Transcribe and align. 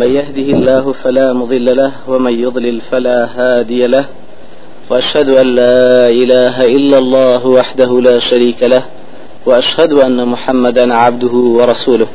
من 0.00 0.10
يهده 0.18 0.48
الله 0.56 0.84
فلا 1.02 1.32
مضل 1.32 1.76
له 1.76 1.92
ومن 2.08 2.34
يضلل 2.44 2.80
فلا 2.90 3.18
هادي 3.36 3.86
له. 3.86 4.06
وأشهد 4.90 5.28
أن 5.42 5.46
لا 5.60 6.08
إله 6.20 6.56
إلا 6.76 6.98
الله 6.98 7.46
وحده 7.46 7.90
لا 8.00 8.16
شريك 8.18 8.60
له 8.62 8.84
وأشهد 9.46 9.92
أن 9.92 10.18
محمدا 10.32 10.94
عبده 10.94 11.34
ورسوله. 11.58 12.08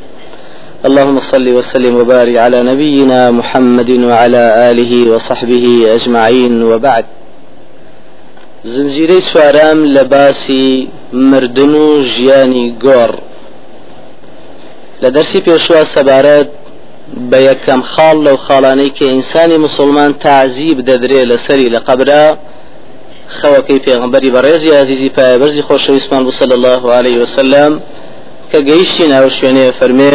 اللهم 0.86 1.20
صل 1.20 1.46
وسلم 1.58 1.94
وبارك 2.00 2.36
على 2.36 2.58
نبينا 2.70 3.20
محمد 3.30 3.90
وعلى 4.10 4.42
آله 4.70 4.92
وصحبه 5.12 5.66
أجمعين 5.96 6.62
وبعد. 6.62 7.06
زنجيري 8.64 9.20
سوارام 9.20 9.78
لباسي 9.96 10.88
مردن 11.12 11.74
جياني 12.00 12.64
غور. 12.84 13.12
لدرسي 15.02 15.38
بيشوا 15.40 15.84
سبارات 15.96 16.50
بە 17.30 17.38
یەکەم 17.48 17.82
خاڵ 17.92 18.16
لەو 18.26 18.36
خاڵانەی 18.46 18.90
کە 18.96 19.04
ئینسانی 19.12 19.58
مسلمان 19.66 20.12
تعزیب 20.12 20.78
دەدرێ 20.88 21.20
لەسەری 21.30 21.68
لە 21.74 21.80
قبرا 21.88 22.24
خەوەکەی 23.38 23.82
پێغمبەری 23.86 24.30
بەڕێزی 24.34 24.70
عزیزی 24.82 25.10
پایبەرزی 25.18 25.62
خۆشەویستمان 25.68 26.22
بوو 26.24 26.38
صلی 26.40 26.54
الله 26.58 26.82
عليه 26.98 27.16
وسلم 27.22 27.72
کە 28.50 28.58
گەیشتی 28.68 29.06
ناو 29.12 29.28
شوێنێ 29.36 29.66
فەرمێ 29.78 30.14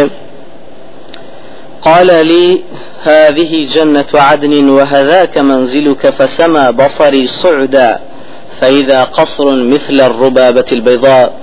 قال 1.88 2.09
لي 2.32 2.63
هذه 3.04 3.52
جنة 3.73 4.12
عدن 4.13 4.70
وهذاك 4.70 5.38
منزلك 5.38 6.10
فسمى 6.10 6.71
بصري 6.71 7.27
صعدا 7.27 7.99
فإذا 8.62 9.04
قصر 9.04 9.46
مثل 9.73 10.02
الربابة 10.02 10.66
البيضاء. 10.71 11.41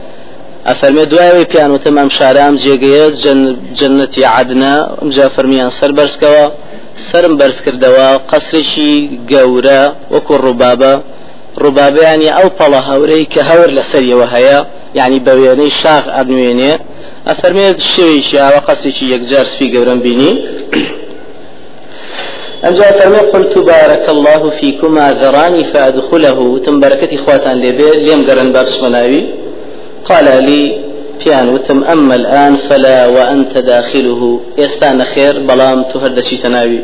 ئەفەرمێ 0.68 1.04
دوایەوەی 1.12 1.46
پیان 1.52 1.70
وتم 1.74 1.96
ئەم 2.00 2.10
شارام 2.18 2.54
جێگەیە 2.64 3.04
جنەتی 3.78 4.22
عدنا 4.36 4.74
ئەمجا 5.00 5.27
فەرمیان 5.34 5.70
سەر 5.78 5.91
بەرزکەوە 5.98 6.44
سرم 7.06 7.34
کردەوە 7.64 8.08
قەسرێکی 8.30 8.92
گەورە 9.30 9.82
وەکو 10.14 10.34
ڕووبابە 10.44 10.92
ڕووبابیانی 11.62 12.30
ئەو 12.36 12.48
پەڵە 12.58 12.80
هەورەی 12.88 13.25
کە 13.33 13.41
هەور 13.48 13.69
لەسەریەوە 13.77 14.27
هەیە 14.34 14.58
یعنی 14.98 15.19
بە 15.27 15.33
وێنەی 15.41 15.70
شاخ 15.80 16.05
ئەنوێنێ 16.16 16.72
ئەفەرمێت 17.28 17.78
شوێکی 17.92 18.36
ئاوە 18.42 18.60
قەسێکی 18.69 19.05
یەکجار 19.14 19.47
سپی 19.53 19.69
گەورم 19.75 20.00
بینی 20.06 20.32
ئەمجا 22.64 22.88
فەرمێ 22.98 23.22
قلت 23.32 23.55
بارك 23.72 24.05
الله 24.14 24.42
فيكما 24.58 25.06
ذراني 25.22 25.64
فأدخله. 25.72 26.38
تم 26.64 26.80
بركتي 26.80 27.16
خواتان 27.22 27.56
لێبێ 27.62 27.91
لێم 28.05 28.20
گەرن 28.28 28.48
بابسمەناوی 28.55 29.22
قال 30.09 30.45
لي 30.45 30.62
بيان 31.25 31.48
وتم 31.48 31.84
أما 31.84 32.14
الآن 32.14 32.56
فلا 32.56 33.06
وأنت 33.06 33.59
داخله. 33.59 34.41
يستان 34.59 35.05
خير 35.05 35.39
بلام 35.39 35.83
تهدشي 35.83 36.37
تناوي. 36.37 36.81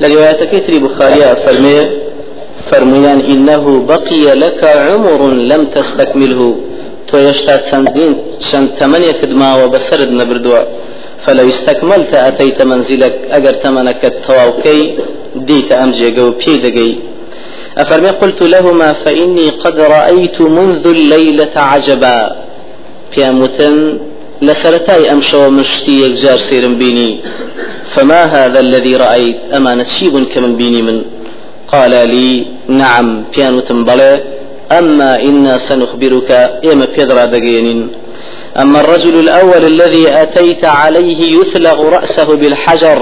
لروايتك 0.00 0.52
تري 0.66 0.78
بخاريا 0.78 1.34
فرمي 1.34 1.78
فرميان 2.70 3.20
إنه 3.32 3.64
بقي 3.92 4.24
لك 4.42 4.64
عمر 4.64 5.20
لم 5.50 5.62
تستكمله. 5.76 6.56
تو 7.08 7.16
يشتات 7.18 7.62
سندين 7.70 8.12
شن 8.50 8.64
ثمانية 8.80 9.12
خدمة 9.22 9.64
وبسرد 9.64 10.10
نبردوا. 10.20 10.62
فلو 11.24 11.48
استكملت 11.48 12.14
أتيت 12.14 12.62
منزلك 12.62 13.14
أجر 13.36 13.52
تمنك 13.52 14.04
التواوكي 14.04 14.78
ديت 15.36 15.72
أمجي 15.72 16.10
جو 16.10 16.30
بيدقي. 16.40 16.92
أفرمي 17.78 18.10
قلت 18.20 18.42
لهما 18.42 18.92
فإني 18.92 19.50
قد 19.50 19.76
رأيت 19.80 20.40
منذ 20.40 20.84
الليلة 20.86 21.54
عجبا. 21.56 22.49
پیاموتن 23.12 23.98
لسرتاي 24.42 25.12
أمشو 25.12 25.50
مشتي 25.50 25.94
يكجار 26.02 26.38
سيرم 26.38 26.74
بيني؟ 26.74 27.10
فما 27.92 28.22
هذا 28.24 28.60
الذي 28.60 28.96
رأيت؟ 28.96 29.36
أما 29.56 29.74
نشيب 29.74 30.14
كمن 30.32 30.56
بيني 30.56 30.82
من؟ 30.82 31.02
قال 31.68 31.90
لي 31.90 32.46
نعم 32.68 33.24
بيانوتن 33.36 33.84
بلى. 33.84 34.22
أما 34.72 35.22
إنا 35.22 35.58
سنخبرك 35.58 36.30
إما 36.64 36.86
بيدرا 36.96 37.24
دقينين 37.24 37.88
أما 38.62 38.80
الرجل 38.80 39.14
الأول 39.20 39.64
الذي 39.64 40.08
أتيت 40.08 40.64
عليه 40.64 41.20
يثلغ 41.38 41.78
رأسه 41.88 42.28
بالحجر. 42.40 43.00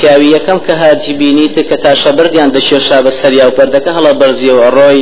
پیاوی 0.00 0.28
یەکەم 0.36 0.58
کە 0.66 0.74
هاتی 0.82 1.12
بینیتە 1.20 1.62
کە 1.68 1.76
تا 1.82 1.94
شەبردیان 1.94 2.50
دەشێشا 2.56 2.98
بە 3.04 3.12
سەریا 3.20 3.46
و 3.46 3.56
پەردەکە 3.58 3.90
هەڵە 3.96 4.12
بەرزیە 4.20 4.52
و 4.54 4.62
ئەڕۆی 4.64 5.00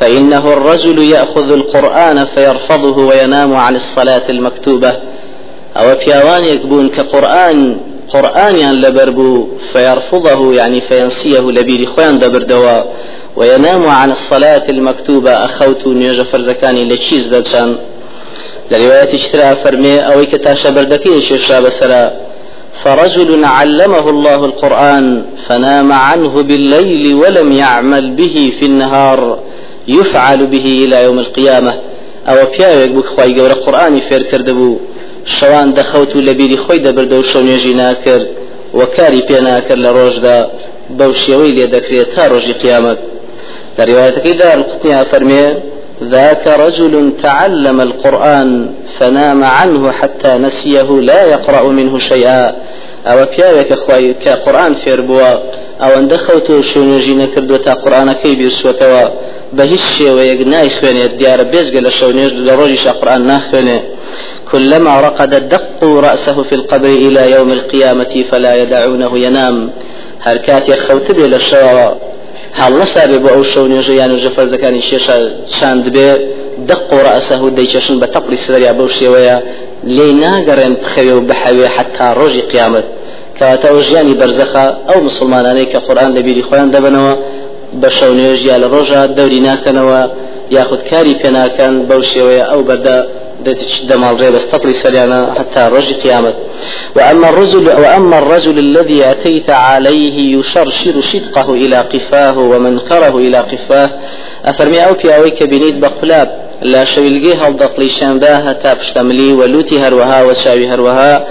فإنه 0.00 0.52
الرجل 0.52 1.02
يأخذ 1.02 1.52
القرآن 1.52 2.24
فيرفضه 2.24 3.06
وينام 3.06 3.54
عن 3.54 3.76
الصلاة 3.76 4.22
المكتوبة. 4.28 4.92
أو 5.76 5.94
بيوان 6.06 6.44
يكبون 6.44 6.88
كقرآن 6.88 7.80
قرآن 8.08 8.80
لبربو 8.80 9.46
فيرفضه 9.72 10.54
يعني 10.54 10.80
فينسيه 10.80 11.40
لبير 11.40 11.86
خوان 11.86 12.18
دبردوا. 12.18 12.82
وينام 13.36 13.86
عن 13.86 14.10
الصلاة 14.10 14.62
المكتوبة 14.68 15.30
أخوت 15.30 15.86
نيجا 15.86 16.22
فرزكاني 16.22 16.84
لتشيز 16.84 17.26
دادشان 17.26 17.76
لرواية 18.70 19.14
اشترى 19.14 19.56
فرمي 19.64 19.98
أو 20.00 20.24
كتاشا 20.24 20.70
بردكي 20.70 21.22
شيشا 21.22 21.60
بسرا. 21.60 22.10
فرجل 22.84 23.44
علمه 23.44 24.10
الله 24.10 24.44
القرآن 24.44 25.24
فنام 25.48 25.92
عنه 25.92 26.42
بالليل 26.42 27.14
ولم 27.14 27.52
يعمل 27.52 28.10
به 28.10 28.52
في 28.60 28.66
النهار. 28.66 29.38
يفعل 29.88 30.46
به 30.46 30.84
إلى 30.84 31.04
يوم 31.04 31.18
القيامة. 31.18 31.74
أو 32.28 32.36
پیاوێک 32.52 32.90
بوو 32.90 33.02
خی 33.02 33.30
گەورە 33.36 33.56
قورآانی 33.64 34.00
فێر 34.08 34.22
کردبوو 34.30 34.80
شەوان 35.24 35.68
دەخەوت 35.78 36.16
و 36.16 36.20
لە 36.26 36.32
بیری 36.38 36.58
خۆی 36.64 36.80
دەبردە 36.86 37.16
و 37.18 37.22
شەو 37.30 37.42
نوێژی 37.48 37.74
ناکرد 37.82 38.26
و 38.74 38.84
کاری 38.84 39.22
پێ 39.28 39.38
ناکرد 39.48 39.80
لە 39.84 39.90
ڕۆژدا 39.96 40.38
بەو 40.98 41.12
شێوەی 41.24 41.52
لێ 41.56 41.66
دەکرێت 41.74 42.10
ذاك 46.04 46.46
رجل 46.46 47.12
تعلم 47.22 47.80
القرآن 47.80 48.74
فنام 48.98 49.44
عنه 49.44 49.92
حتى 49.92 50.38
نسيه 50.38 50.88
لا 51.00 51.24
يقرأ 51.24 51.68
منه 51.68 51.98
شيئا. 51.98 52.54
أو 53.06 53.26
بياوك 53.36 53.72
أخوي 53.72 54.14
كقرآن 54.14 54.74
فير 54.74 55.00
بوا. 55.00 55.32
أو 55.82 55.98
أن 55.98 56.08
دخلت 56.08 56.60
شونجي 56.60 57.14
نكردو 57.14 57.56
تا 57.56 57.72
قرآن 57.72 58.12
كي 58.12 58.34
بيرسوتوا 59.52 59.66
بهش 59.66 59.80
شێوەیەک 59.98 60.40
نایخوێنێت 60.46 61.12
دیارە 61.20 61.44
بێزگە 61.52 61.80
لە 61.86 61.90
شەو 61.98 62.12
نێژ 62.12 62.32
لە 62.46 62.52
ڕۆژی 62.58 62.78
شقرآن 62.84 63.22
ناخوێنێ. 63.30 63.78
كلما 64.50 65.00
رقد 65.00 65.48
دقوا 65.48 66.00
رأسه 66.00 66.42
في 66.42 66.54
القبر 66.54 66.88
إلى 67.06 67.30
يوم 67.30 67.52
القيامة 67.52 68.24
فلا 68.30 68.52
يدعونه 68.62 69.18
ينام. 69.18 69.70
هر 70.20 70.36
كات 70.36 70.68
يخوت 70.68 71.12
به 71.12 71.26
للشوا 71.26 71.94
هل 72.52 72.78
نسابه 72.78 73.16
بأو 73.16 73.42
شو 73.42 73.66
نيجي 73.66 73.96
يعني 73.96 74.16
جفر 74.16 74.46
زكاني 74.46 74.82
شيشا 74.82 75.16
شاند 75.46 75.88
به 75.88 76.18
دقوا 76.58 77.02
رأسه 77.02 77.48
ديششن 77.48 78.00
بتقري 78.00 78.36
سريع 78.36 78.72
بوشي 78.72 79.08
ويا 79.08 79.42
لي 79.84 80.12
ناقرن 80.12 80.74
بخوي 80.74 81.20
بحوي 81.20 81.68
حتى 81.68 82.14
رجي 82.16 82.40
قيامت 82.40 82.84
كاتا 83.38 83.70
وجياني 83.70 84.14
برزخا 84.14 84.78
أو 84.90 85.00
مسلماناني 85.00 85.64
كقرآن 85.64 86.14
لبيري 86.14 86.42
خوان 86.42 86.70
دبنوا 86.70 87.14
بە 87.80 87.88
نوێژ 88.18 88.40
یا 88.50 88.56
لە 88.62 88.68
ڕۆژە 88.74 89.00
دەوری 89.18 89.40
ناکەنەوە 89.48 90.00
یاخود 90.56 90.82
کاری 90.90 91.14
پێناکەن 91.22 91.74
بەو 91.88 92.00
شێوەیە 92.12 92.44
ئەو 92.50 92.60
بەردە 92.68 92.96
دمال 93.88 94.16
غير 94.16 94.34
استطلي 94.36 94.74
سريانا 94.74 95.34
حتى 95.38 95.68
رجي 95.76 95.94
قيامت 95.94 96.34
وأما 96.96 97.28
الرجل 97.28 97.68
وأما 97.68 98.18
الرجل 98.18 98.58
الذي 98.58 99.04
أتيت 99.10 99.50
عليه 99.50 100.38
يشرشر 100.38 101.00
شدقه 101.00 101.54
إلى 101.54 101.76
قفاه 101.76 102.38
ومنكره 102.38 103.18
إلى 103.18 103.38
قفاه. 103.38 103.90
أفرمي 104.44 104.84
أو 104.86 104.94
في 104.94 105.16
أويك 105.16 105.42
بنيت 105.42 105.74
بقلاب 105.74 106.48
لا 106.62 106.84
شويلقي 106.84 107.34
هل 107.34 107.56
دقلي 107.56 107.88
شانداها 107.88 108.52
تابشتملي 108.52 109.32
ولوتي 109.32 109.80
هروها 109.80 110.22
وشاوي 110.24 110.66
هروها 110.68 111.26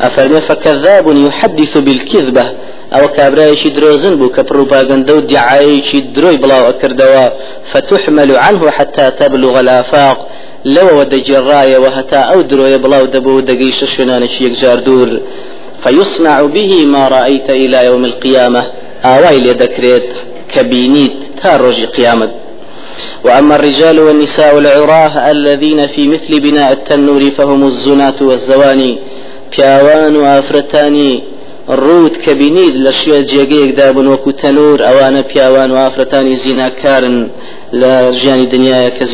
أفرمي 0.00 0.40
فكذاب 0.40 1.16
يحدث 1.16 1.78
بالكذبة 1.78 2.50
ئەوە 2.94 3.08
کابرایەکی 3.16 3.70
درۆزن 3.76 4.14
بوو 4.18 4.34
کە 4.36 4.42
پروپاگەندە 4.50 5.12
و 5.16 5.26
دیعاەیەکی 5.30 5.98
درۆی 6.14 6.40
بڵاو 6.42 6.68
ئەکردەوە 6.68 7.24
فتحمل 7.72 8.30
عنه 8.46 8.62
حتى 8.76 9.06
تبلغ 9.20 9.54
الآفاق. 9.62 10.18
لەوەوە 10.74 11.04
دەجێڕایەوە 11.12 11.90
هەتا 11.96 12.20
ئەو 12.30 12.40
درۆیە 12.50 12.78
بڵاو 12.84 13.04
دەبوو 13.14 13.46
دەگەیشە 13.50 13.86
شوێنانێکی 13.92 14.40
یەکجار 14.46 14.78
دوور. 14.86 15.10
فيصنع 15.84 16.38
به 16.54 16.72
ما 16.94 17.04
رأيت 17.08 17.48
إلى 17.62 17.78
يوم 17.88 18.04
القيامة. 18.10 18.62
آواي 19.04 19.38
لدكريت 19.46 20.08
كبينيت 20.52 21.16
تارج 21.42 21.84
قيامة 21.84 22.28
وأما 23.24 23.54
الرجال 23.56 24.00
والنساء 24.00 24.58
العراه 24.58 25.14
الذين 25.30 25.80
في 25.86 26.02
مثل 26.14 26.40
بناء 26.40 26.72
التنور 26.72 27.22
فهم 27.30 27.60
الزناة 27.72 28.18
والزواني. 28.20 28.92
بياوان 29.52 30.16
وافرتاني 30.16 31.22
ڕوت 31.70 32.14
کە 32.24 32.32
بینید 32.40 32.74
لە 32.84 32.92
شوێ 33.00 33.18
جێگەیەکدا 33.30 33.88
بن 33.96 34.06
وەکو 34.12 34.32
تەنور 34.42 34.78
ئەوانە 34.86 35.22
پیاوان 35.30 35.70
و 35.70 35.76
ئافرەتانی 35.82 36.36
زیناکارن 36.42 37.18
لە 37.80 37.92
ژیانی 38.18 38.46
دنیاە 38.54 38.90
کە 38.96 39.04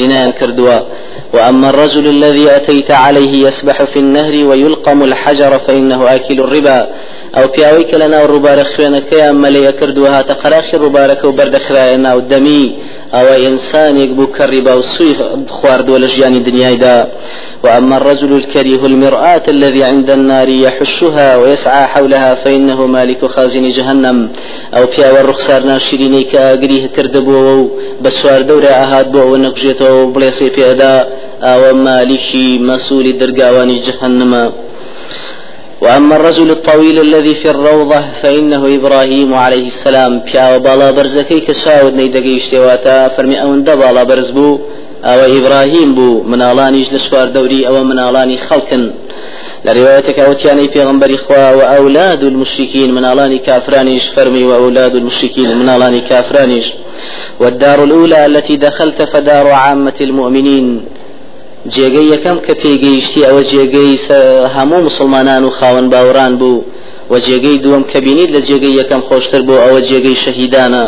وأما 1.34 1.68
الرجل 1.68 2.06
الذي 2.06 2.50
أتيت 2.56 2.90
عليه 2.90 3.48
يسبح 3.48 3.84
في 3.84 3.98
النهر 3.98 4.34
ويلقم 4.48 5.02
الحجر 5.02 5.58
فإنه 5.58 6.14
آكل 6.14 6.40
الربا. 6.40 6.88
أو 7.36 7.46
بياويك 7.48 7.94
لنا 7.94 8.24
الربار 8.24 8.64
خوانك 8.64 9.12
يا 9.12 9.32
ملي 9.32 9.72
كردوها 9.72 10.22
تقراخ 10.22 10.74
الربارك 10.74 11.24
وبرد 11.24 11.56
خراينا 11.58 12.14
ودمي 12.14 12.74
أو 13.14 13.26
إنسان 13.26 13.96
يقبو 13.96 14.26
كالربا 14.26 14.74
وسوي 14.74 15.14
خوارد 15.50 15.90
ولجيان 15.90 16.34
الدنيا 16.34 16.74
دا. 16.74 17.08
وأما 17.64 17.96
الرجل 17.96 18.32
الكريه 18.32 18.86
المرآة 18.86 19.42
الذي 19.48 19.84
عند 19.84 20.10
النار 20.10 20.48
يحشها 20.48 21.36
ويسعى 21.36 21.86
حولها 21.86 22.34
فإنه 22.34 22.86
مالك 22.86 23.24
خازن 23.24 23.68
جهنم. 23.70 24.28
أو 24.74 24.86
بيا 24.86 25.12
والرخصار 25.12 25.62
ناشريني 25.62 26.22
كأقريه 26.24 26.86
كردبو 26.86 27.68
بسوار 28.02 28.42
دورة 28.42 28.66
أهاد 28.66 29.12
بو 29.12 29.32
ونقجيتو 29.32 30.06
بليسي 30.06 30.50
في 30.50 30.70
أداء 30.70 31.02
أو 31.42 31.74
مالكي 31.74 32.58
مسؤول 32.58 33.18
درقاواني 33.18 33.78
جهنم. 33.86 34.52
وأما 35.80 36.16
الرجل 36.16 36.50
الطويل 36.50 37.00
الذي 37.00 37.34
في 37.34 37.50
الروضة 37.50 38.04
فإنه 38.22 38.74
إبراهيم 38.74 39.34
عليه 39.34 39.66
السلام 39.66 40.18
بيا 40.18 40.56
وبالا 40.56 40.90
برزكي 40.90 41.40
كساود 41.40 41.94
نيدقي 41.94 42.36
اشتواتا 42.36 43.08
فرمي 43.08 43.42
أون 43.42 43.64
دبالا 43.64 44.02
برزبو 44.02 44.60
أو 45.04 45.18
إبراهيم 45.38 45.94
بو 45.94 46.22
من 46.22 46.42
ألانيش 46.42 46.92
لسوار 46.92 47.28
دوري 47.28 47.66
أو 47.66 47.84
من 47.84 47.98
ألاني 47.98 48.36
خلقا 48.38 48.92
لروايتك 49.64 50.18
أوتياني 50.18 50.68
في 50.68 50.84
غنبر 50.84 51.14
إخوة 51.14 51.56
وأولاد 51.56 52.24
المشركين 52.24 52.94
من 52.94 53.04
ألاني 53.04 53.38
كافرانيش 53.38 54.04
فرمي 54.06 54.44
وأولاد 54.44 54.94
المشركين 54.96 55.58
من 55.58 55.68
ألاني 55.68 56.00
كافرانيش. 56.00 56.72
والدار 57.40 57.84
الأولى 57.84 58.26
التي 58.26 58.56
دخلت 58.56 59.02
فدار 59.02 59.46
عامة 59.50 59.94
المؤمنين. 60.00 60.84
جێگەی 61.74 62.10
یەکەم 62.14 62.38
کە 62.46 62.52
پێگەیشتی 62.62 63.26
ئەوە 63.28 63.42
جێگەی 63.52 63.92
هەموو 64.54 64.86
مسلمانان 64.88 65.42
و 65.44 65.50
خاوەن 65.58 65.86
باوەڕان 65.92 66.32
بوو 66.40 66.64
و 67.10 67.14
جێگەی 67.26 67.60
دووەم 67.64 67.84
کە 67.90 67.98
بینیت 68.04 68.30
لە 68.36 68.40
جێگەی 68.48 68.76
یەکەم 68.80 69.02
خۆشتر 69.08 69.42
بۆ 69.48 69.54
ئەوە 69.64 69.80
جێگەی 69.88 70.16
شەهیدانە. 70.24 70.84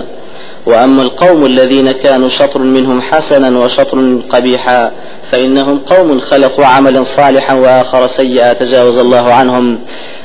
وأما 0.69 1.03
القوم 1.03 1.45
الذين 1.45 1.93
كانوا 1.93 2.29
شطر 2.29 2.61
منهم 2.61 3.01
حسنا 3.09 3.59
وشطر 3.65 3.99
قبيحا 4.33 4.93
فإنهم 5.31 5.79
قوم 5.79 6.21
خلقوا 6.21 6.65
عملا 6.65 7.03
صالحا 7.05 7.55
وآخر 7.55 8.07
سيئا 8.07 8.53
تجاوز 8.53 8.99
الله 8.99 9.33
عنهم. 9.33 9.79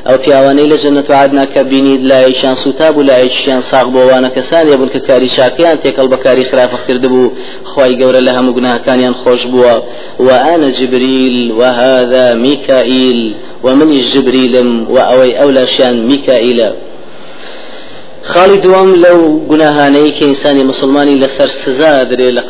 أو 0.07 0.17
پیاوانەی 0.17 0.69
لە 0.69 0.77
جنة 0.83 1.03
عادنا 1.09 1.45
کە 1.45 1.57
بینید 1.57 2.05
لایشان 2.05 2.55
سوتاب 2.55 2.97
و 2.97 3.01
لایشیان 3.01 3.61
ساغ 3.61 3.87
بۆوانە 3.93 4.29
کەسان 4.37 4.67
یبوون 4.67 4.89
کە 4.89 4.97
کاری 5.07 5.29
شاکیان 5.29 5.77
تێکەڵ 5.83 6.07
بەکاری 6.13 6.45
خراپە 6.49 6.77
کردبوو 6.87 7.31
خی 7.63 7.95
گەورە 7.99 8.21
لە 8.27 8.31
هەموو 8.37 8.55
گوناهەکانیان 8.57 9.15
خۆش 9.21 9.41
بووە. 9.51 9.75
وأنا 10.19 10.69
جبريل 10.69 11.51
وهذا 11.51 12.33
ميكائيل 12.33 13.35
ومن 13.63 14.01
جبريل 14.13 14.55
وأوي 14.89 15.41
أولاشان 15.43 15.95
ميكائيل 16.07 16.59
خاڵی 18.31 18.57
دووەم 18.63 18.89
لەو 19.05 19.19
گوناهانەی 19.51 20.11
کە 20.17 20.47
مسلمانی 20.71 21.19
لەسەر 21.23 21.49
سزا 21.63 22.03
درێ 22.03 22.29
لە 22.37 22.43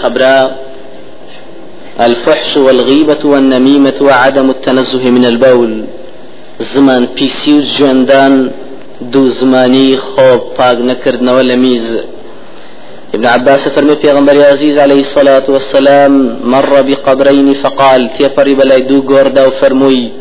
الفحش 1.99 2.57
والغيبة 2.57 3.25
والنميمة 3.25 3.93
وعدم 4.01 4.49
التنزه 4.49 5.09
من 5.09 5.25
البول. 5.25 5.83
زمان 6.59 7.07
بيسي 7.15 7.61
جوندان 7.61 8.51
دو 9.01 9.27
زماني 9.27 9.97
خوب 9.97 10.41
پاک 10.57 10.77
نكردنەوە 10.77 11.43
لە 11.49 11.55
میز. 11.55 11.99
ابن 13.13 13.25
عباس 13.25 13.67
فرمي 13.67 13.95
في 13.95 14.11
غنبري 14.11 14.43
عزيز 14.43 14.77
عليه 14.77 14.99
الصلاة 14.99 15.43
والسلام 15.49 16.39
مر 16.43 16.81
بقبرين 16.81 17.53
فقال 17.53 18.09
تيبري 18.17 18.53
بلاي 18.55 18.81
دو 18.81 18.99
غوردا 18.99 19.47
وفرموي 19.47 20.11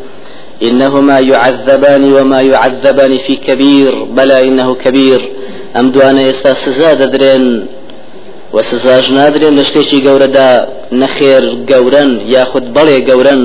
إنهما 0.62 1.19
يعذبان 1.20 2.12
وما 2.12 2.40
يعذبان 2.40 3.19
في 3.19 3.37
كبير 3.37 4.05
بلى 4.05 4.49
إنه 4.49 4.75
كبير. 4.75 5.20
ئەم 5.76 5.87
دوانە 5.94 6.23
ئێستا 6.28 6.52
سزا 6.64 6.90
دەدرێن 7.00 7.46
و 8.55 8.62
سزاش 8.70 9.06
نادرێن 9.17 9.55
لە 9.58 9.64
شتێکی 9.69 9.99
گەورەدا 10.06 10.50
نەخێر 11.00 11.44
گەورن 11.70 12.11
یاخود 12.35 12.67
بەڵێ 12.76 12.99
گەورن 13.08 13.43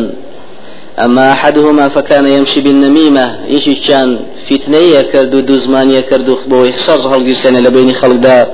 أما 1.00 1.32
أحدهما 1.32 1.88
فكان 1.88 2.26
يمشي 2.26 2.62
بالنميمة 2.62 3.36
يشي 3.48 3.74
كان 3.74 4.20
فتنية 4.50 5.02
كردو 5.02 5.40
دوزمانية 5.40 6.00
كردو 6.00 6.38
بوي 6.48 6.74
شر 6.74 7.16
هل 7.16 7.64
لبين 7.64 7.94
خلق 7.94 8.16
دا 8.16 8.48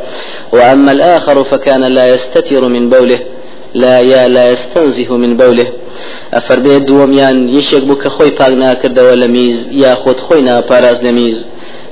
وأما 0.51 0.91
الآخر 0.91 1.43
فكان 1.43 1.83
لا 1.83 2.13
يستتر 2.13 2.67
من 2.67 2.89
بوله 2.89 3.19
لا 3.73 3.99
يا 3.99 4.27
لا 4.27 4.51
يستنزه 4.51 5.17
من 5.17 5.37
بوله. 5.37 5.67
أفربيت 6.33 6.81
دوميان 6.81 7.49
يشيك 7.49 7.83
بك 7.83 8.07
خوي 8.07 8.29
باقنا 8.29 8.73
كردو 8.73 9.13
لميز 9.13 9.69
يا 9.71 9.95
خود 9.95 10.19
خوينا 10.19 10.59
باراز 10.59 11.03
لميز 11.03 11.47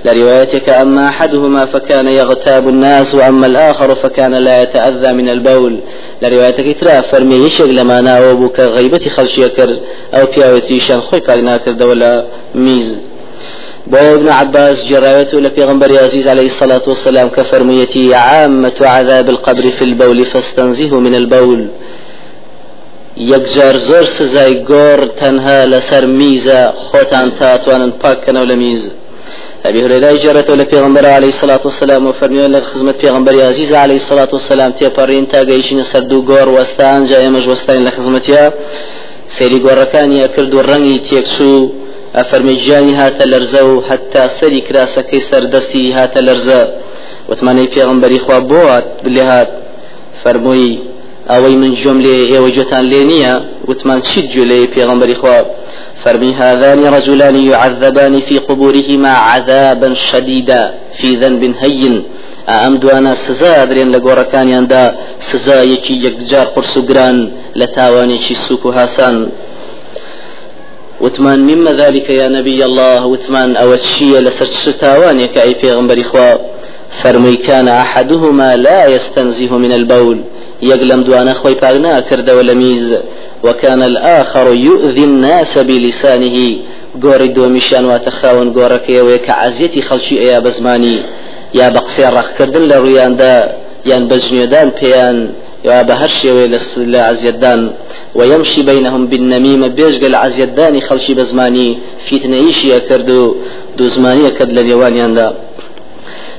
لروايتك 0.06 0.69
أما 0.69 1.07
أحدهما 1.07 1.65
فكان 1.65 2.07
يغتاب 2.07 2.68
الناس 2.69 3.15
وأما 3.15 3.48
الآخر 3.48 3.95
فكان 3.95 4.33
لا 4.36 4.62
يتأذى 4.62 5.13
من 5.13 5.30
البول. 5.30 5.80
لروايتك 6.22 6.80
ترى 6.80 7.02
فرمي 7.02 7.36
يشق 7.36 7.66
لما 7.66 8.02
ناوبك 8.02 8.60
غيبة 8.60 9.10
خلشي 9.10 9.50
كر 9.50 9.72
أو 10.14 10.26
بياوتي 10.26 10.80
شان 10.80 11.02
خوي 11.02 11.20
كاغنا 11.20 11.58
كرد 11.58 11.82
ولا 11.82 12.26
ميز 12.56 13.00
بو 13.88 13.98
ابن 13.98 14.30
عباس 14.30 14.86
جرايته 14.86 15.40
لبيغمبر 15.40 16.04
عزيز 16.04 16.28
عليه 16.28 16.46
الصلاة 16.46 16.82
والسلام 16.88 17.28
كفرميتي 17.30 18.16
عامة 18.16 18.78
عذاب 18.82 19.30
القبر 19.30 19.72
في 19.72 19.84
البول 19.84 20.26
فاستنزه 20.26 21.00
من 21.00 21.16
البول. 21.16 21.68
یەکجار 23.18 23.76
زۆر 23.90 24.06
سزای 24.06 24.54
گۆڕ 24.70 25.00
تەنها 25.20 25.66
لەسەر 25.74 26.04
میزە 26.20 26.62
خۆتان 26.88 27.28
تاتوانن 27.40 27.94
پاکەنەوە 28.04 28.48
لە 28.52 28.56
میز. 28.62 28.92
أبي 29.66 29.86
هريرة 29.86 30.12
جرت 30.24 30.50
ولا 30.50 30.63
پیغمبر 30.63 31.06
عليه 31.06 31.28
الصلاة 31.28 31.60
والسلام 31.66 32.08
وفرمي 32.08 32.48
لك 32.48 32.63
خدمة 32.63 32.92
پیغمبر 32.92 33.42
عزيز 33.42 33.74
عليه 33.74 33.96
الصلاة 33.96 34.28
والسلام. 34.34 34.72
تيپرين 34.72 35.28
تا 35.28 35.44
گەیشتنە 35.46 35.84
سەر 35.92 36.04
دوو 36.10 36.25
گۆڕ 36.25 36.48
وەستان 36.58 37.06
جا 37.10 37.18
ئێمەش 37.24 37.46
وەستان 37.48 37.86
لە 37.86 37.92
خزمەتیا 37.96 38.54
سەیری 39.28 39.60
گۆڕەکانی 39.66 40.22
ئەکرد 40.24 40.54
و 40.54 40.63
ڕەنگی 40.63 41.00
تێکسو 41.08 41.69
ئەفەرمی 42.16 42.56
گیانی 42.63 42.96
هاتە 43.02 43.24
لەرزە 43.31 43.62
و 43.63 43.81
حتا 43.81 44.24
سەری 44.40 44.62
کراسەکەی 44.68 45.22
سەردەستی 45.30 45.94
هاتە 45.98 46.19
لەرزە 46.28 46.62
وتمانەی 47.30 47.68
پێغمبەری 47.75 48.19
خوا 48.25 48.40
بۆات 48.52 48.86
بلێ 49.06 49.24
هات 49.31 49.50
فەرمووی 50.24 50.80
ئەوەی 51.30 51.56
من 51.62 51.74
ئێوە 52.34 52.50
جوتان 52.56 52.86
لێ 52.92 53.02
نییە 53.12 53.34
وتمان 53.69 54.00
چیت 54.08 54.25
گوێ 54.34 54.46
لێ 54.52 54.60
پێغمبەری 54.75 55.16
خوا 55.22 55.38
فرمي 56.03 56.33
هذان 56.33 56.86
رجلان 56.86 57.36
يعذبان 57.36 58.19
في 58.19 58.38
قبورهما 58.38 59.09
عذابا 59.09 59.94
شديدا 59.94 60.74
في 60.98 61.15
ذنب 61.15 61.56
هين. 61.62 62.03
ئەم 62.48 62.74
دوانە 62.81 63.13
سزا 63.25 63.65
درێن 63.65 63.89
لە 63.96 64.00
گۆڕەکانیاندا 64.05 64.84
سزایەکی 65.29 65.93
یەکجار 66.05 66.48
قرس 66.55 66.77
و 66.77 66.81
گران 66.81 67.31
لە 67.55 67.65
تاوانێکی 67.75 68.36
سوک 68.48 68.65
و 68.65 68.72
هاسان. 68.72 69.31
وتمان 71.01 71.39
مما 71.39 71.72
ذلك 71.74 72.10
يا 72.10 72.27
نبي 72.27 72.65
الله. 72.65 73.05
وتمان 73.05 73.55
أو 73.55 73.74
الشيء 73.74 74.20
لسر 74.20 74.72
تاوانك 74.72 75.38
أي 75.38 75.53
پیغمبر 75.53 75.98
إخوة. 76.01 76.39
فرمي 77.03 77.36
كان 77.36 77.67
أحدهما 77.67 78.55
لا 78.55 78.88
يستنزه 78.88 79.58
من 79.58 79.72
البول. 79.72 80.17
يقلم 80.62 81.01
دوانا 81.03 81.34
خوي 81.34 81.53
باغنا 81.53 82.00
كرد 82.00 82.29
ولميز. 82.29 82.98
وكان 83.43 83.81
الآخر 83.83 84.48
يؤذي 84.53 85.03
الناس 85.03 85.57
بلسانه. 85.57 86.38
گۆڕی 87.03 87.29
دۆمیشان 87.38 87.86
واتە 87.91 88.12
خاون 88.19 88.48
گۆڕەکەیەوەی 88.57 89.24
کە 89.25 89.33
عزیەتی 89.43 89.81
خەڵکی 89.88 90.15
ئەیە 90.21 90.39
بە 90.43 90.51
زمانی 90.57 90.98
یا 91.60 91.67
بە 91.74 91.79
قسێ 91.86 92.05
ڕەخکردن 92.15 92.63
لە 92.71 92.77
ڕوویاندا 92.83 93.33
یان 93.86 94.03
بە 94.10 94.15
ژنێدان 94.24 94.69
پێیان 94.79 95.17
یا 95.69 95.79
بە 95.88 95.93
هەر 96.01 96.12
شێوەیە 96.19 96.48
لە 96.53 96.60
ويمشي 98.15 98.62
بينهم 98.62 99.07
بالنميمة 99.07 99.67
بيجق 99.67 100.05
العزيداني 100.05 100.81
خلشي 100.81 101.13
بزماني. 101.13 101.77
فيتنيشي 102.05 102.79
كردو 102.79 103.36
دو 103.77 103.88
زمانية 103.88 104.29
كد 104.29 104.50
لليوانيان 104.50 105.13
دا. 105.13 105.33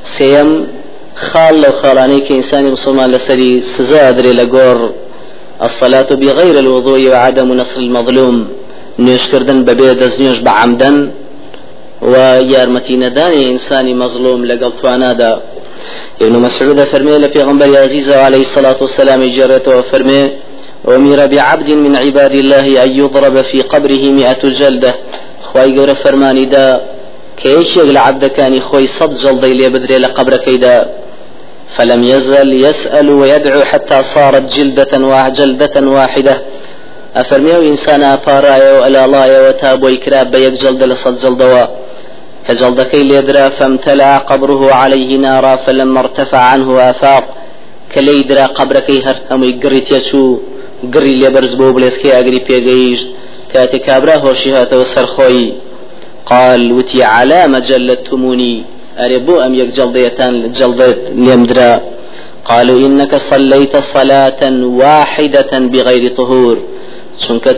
سيم 0.04 0.66
خال 1.14 1.60
لو 1.60 1.72
خالاني 1.72 2.20
كإنساني 2.20 2.70
مسلمان 2.70 3.10
لسري 3.10 3.60
سزا 3.60 4.10
لقور. 4.12 4.92
الصلاة 5.68 6.10
بغير 6.22 6.58
الوضوء 6.58 7.08
وعدم 7.08 7.48
نصر 7.52 7.80
المظلوم. 7.80 8.36
نوش 8.98 9.28
كردن 9.28 9.58
ببيع 9.64 9.92
دزنيوش 9.92 10.38
بعمدن. 10.46 10.96
ويارمتي 12.02 12.96
نداني 12.96 13.50
إنساني 13.52 13.94
مظلوم 13.94 14.44
لقل 14.44 14.72
توانادا 14.80 15.40
ابن 16.22 16.34
مسعود 16.46 16.84
فرمي 16.84 17.14
لبيغمبر 17.22 17.76
عزيز 17.84 18.10
عليه 18.10 18.40
الصلاة 18.48 18.78
والسلام 18.84 19.20
جرته 19.36 19.70
وفرمي 19.76 20.30
أمر 20.88 21.26
بعبد 21.26 21.70
من 21.84 21.96
عباد 21.96 22.34
الله 22.42 22.84
أن 22.84 22.90
يضرب 23.00 23.36
في 23.42 23.58
قبره 23.72 24.04
مئة 24.18 24.42
جلدة. 24.60 24.94
خوای 25.42 25.78
گەورە 25.78 25.94
فەرمانی 25.94 26.44
دا 26.44 26.80
کە 27.36 27.50
یەکێک 27.50 27.76
لە 27.76 27.86
عەبدەکانی 27.96 28.60
خۆی 28.60 28.86
سەد 28.86 29.14
جەڵدەی 29.14 29.52
لێ 29.58 29.68
بدرێ 29.68 29.85
لە 29.85 29.98
قەبرەکەیدا 29.98 30.76
فلم 31.76 32.04
يزل 32.04 32.64
يسأل 32.64 33.10
ويدعو 33.10 33.60
حتى 33.70 34.02
صارت 34.02 34.44
جلدة 34.56 34.92
جلدة 35.38 35.76
واحدة. 35.96 36.42
أفرميو 37.16 37.60
إنسانا 37.70 38.10
بارايا 38.26 38.80
وألا 38.80 39.04
الله 39.04 39.48
وتاب 39.48 39.82
ويكراب 39.82 40.30
بيك 40.30 40.54
جلد 40.62 40.82
لصد 40.82 41.16
جلدوا 41.22 41.64
كجلدكي 42.48 43.02
ليدرا 43.02 43.48
فامتلأ 43.48 44.18
قبره 44.18 44.62
عليه 44.80 45.10
نارا 45.16 45.56
فلما 45.56 46.00
ارتفع 46.00 46.38
عنه 46.38 46.90
أفاق 46.90 47.24
كليدرا 47.94 48.46
قبركي 48.46 49.02
هر 49.06 49.16
هم 49.30 49.42
يقري 49.44 49.84
يشو 49.90 50.38
قري 50.94 51.12
لبرز 51.20 51.54
بو 51.54 51.72
بلسكي 51.72 52.12
أقري 52.18 52.38
بيقيش. 52.46 53.02
كاتي 53.52 53.78
كابرا 53.78 54.14
هوشي 54.14 54.52
هاتو 54.52 54.82
قال 56.26 56.72
وتي 56.72 57.02
على 57.02 57.60
جلدتموني 57.68 58.54
أربو 58.98 59.40
أم 59.40 59.54
يك 59.54 59.68
جلديتان 59.76 60.50
جلدت 60.50 60.98
ليمدرا 61.14 61.80
قالوا 62.44 62.78
إنك 62.86 63.16
صليت 63.16 63.76
صلاة 63.76 64.42
واحدة 64.82 65.52
بغير 65.58 66.08
طهور. 66.08 66.58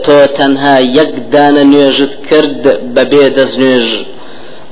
تۆ 0.05 0.27
تەنها 0.37 0.75
یەک 0.97 1.11
دانە 1.33 1.63
نوێژت 1.71 2.13
کرد 2.29 2.63
بەبێ 2.95 3.25
دەستنوێژ 3.37 3.87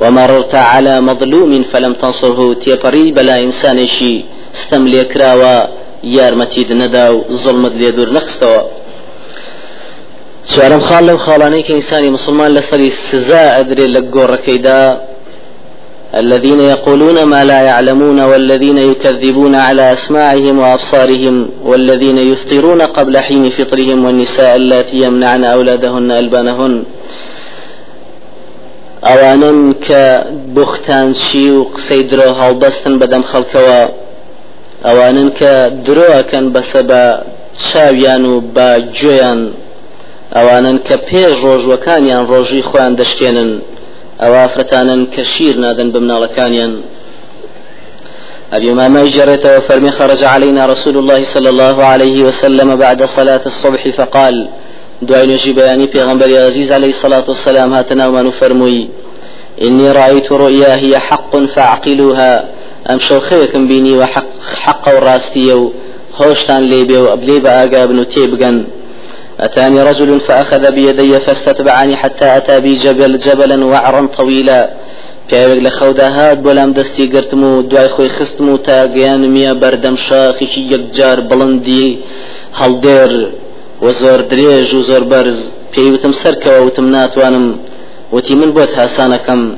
ومررت 0.01 0.55
على 0.55 0.99
مظلوم 0.99 1.63
فلم 1.71 1.93
تنصره 1.93 2.53
تيبري 2.53 3.11
بلا 3.11 3.35
إنسانشي 3.47 4.25
ستم 4.53 4.87
ليكراوا 4.87 5.57
یارمەتید 6.03 6.69
نەدا 6.81 7.05
و 7.15 7.23
زڵمت 7.43 7.73
لێ 7.79 7.91
دوور 7.95 8.09
نەخستەوە. 8.17 8.61
چوارم 10.51 10.81
خاڵ 10.87 11.03
لەو 11.09 11.17
خاڵانەی 11.25 11.63
کە 11.67 11.71
ئینسانی 11.77 12.09
مسلمان 12.09 12.49
لەسەری 12.57 12.89
سزا 13.09 13.43
ئەدرێت 13.55 13.89
لە 13.95 14.01
گۆڕەکەیدا 14.15 14.81
الذين 16.15 16.59
يقولون 16.59 17.23
ما 17.23 17.43
لا 17.43 17.61
يعلمون 17.61 18.19
والذين 18.19 18.77
يكذبون 18.77 19.55
على 19.55 19.93
أسماعهم 19.93 20.59
وأبصارهم 20.59 21.49
والذين 21.63 22.17
يفطرون 22.17 22.81
قبل 22.81 23.17
حين 23.17 23.49
فطرهم 23.49 24.05
والنساء 24.05 24.55
اللاتي 24.55 24.97
يمنعن 24.97 25.43
أولادهن 25.43 26.11
ألبانهن. 26.11 26.83
ئەوانن 29.09 29.59
کە 29.85 30.03
بختانشی 30.55 31.49
و 31.49 31.63
قسەی 31.73 32.03
درۆ 32.11 32.27
هەڵبەستن 32.41 32.93
بەدەم 33.01 33.23
خەڵکەوە 33.31 33.81
ئەوانن 34.85 35.29
کە 35.39 35.53
درۆەکەن 35.85 36.45
بەسە 36.55 36.81
بە 36.89 37.03
چاویان 37.65 38.23
و 38.31 38.35
بە 38.55 38.69
گوێیان 38.97 39.41
ئەوانن 40.35 40.77
کە 40.87 40.95
پێش 41.07 41.33
ڕۆژوەکانیان 41.45 42.23
ڕۆژی 42.31 42.61
خۆیان 42.69 42.93
دەشتێنن 42.99 43.51
ئەوە 44.21 44.43
فرەتانن 44.53 45.01
کە 45.13 45.23
شیر 45.33 45.55
نادەن 45.63 45.89
بمناڵەکانیان 45.93 46.73
أبي 48.53 48.71
أمامة 48.71 49.05
جرت 49.05 49.45
وفرمي 49.45 49.91
خرج 49.91 50.23
علينا 50.23 50.65
رسول 50.65 50.97
الله 50.97 51.23
صلى 51.23 51.49
الله 51.49 51.83
عليه 51.83 52.23
وسلم 52.23 52.75
بعد 52.75 53.03
صلاة 53.05 53.41
الصبح 53.45 53.89
فقال 53.89 54.49
دعي 55.01 55.25
نجي 55.27 55.53
بياني 55.53 55.87
پیغمبر 55.87 56.29
عزيز 56.47 56.71
عليه 56.71 56.87
الصلاة 56.89 57.23
والسلام 57.27 57.73
هاتنا 57.73 58.07
وما 58.07 58.21
نفرمي 58.21 58.89
إني 59.61 59.91
رأيت 59.91 60.31
رؤيا 60.31 60.75
هي 60.75 60.99
حق 60.99 61.37
فاعقلوها 61.37 62.49
أم 62.89 62.99
شوخيكم 62.99 63.67
بيني 63.67 63.93
وحق 63.97 64.25
حق 64.55 64.95
وراستي 64.95 65.69
هوشتان 66.21 66.63
ليبي 66.63 66.97
وأبلي 66.97 67.39
بآقا 67.39 67.85
بن 67.85 68.07
تيبقن 68.07 68.65
أتاني 69.39 69.83
رجل 69.83 70.19
فأخذ 70.19 70.71
بيدي 70.71 71.19
فاستتبعني 71.19 71.95
حتى 71.95 72.37
أتى 72.37 72.59
بي 72.59 72.75
جبل 72.75 73.17
جبلا 73.17 73.65
وعرا 73.65 74.07
طويلا. 74.17 74.69
پیاوێک 75.29 75.59
لە 75.65 75.71
خەودا 75.77 76.07
هات 76.17 76.37
بۆلام 76.45 76.71
دەستی 76.77 77.05
گرتم 77.13 77.43
و 77.43 77.61
دوای 77.61 77.89
خۆی 77.95 78.09
خستم 78.17 78.49
و 78.49 78.57
تا 78.57 78.87
گەیانمیە 78.95 79.53
بەردەم 79.61 79.95
شاخێکی 80.07 80.61
یەکجار 80.73 81.17
بڵندی 81.29 81.87
هەڵدێر 82.59 83.11
و 83.83 83.87
زۆر 84.01 84.19
درێژ 84.31 84.69
و 84.73 84.81
زۆر 84.89 85.03
بەرز. 85.11 85.39
پێیوتم 85.73 86.13
سەرکەوە 86.21 86.59
وتم 86.65 86.87
ناتوانم. 86.95 87.47
وتی 88.13 88.33
من 88.35 88.51
بۆت 88.55 88.73
ئاسان 88.79 89.03
ئەکەم 89.03 89.55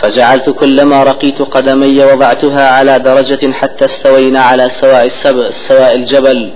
فجعلت 0.00 0.50
كلما 0.50 1.02
رقيت 1.02 1.42
قدمي 1.42 1.98
وضعتها 2.10 2.64
على 2.76 2.98
درجة 2.98 3.52
حتى 3.52 3.84
استوينا 3.84 4.40
على 4.50 4.68
سواء 4.80 5.04
السبع 5.06 5.50
سواء 5.68 5.94
الجبل. 5.94 6.50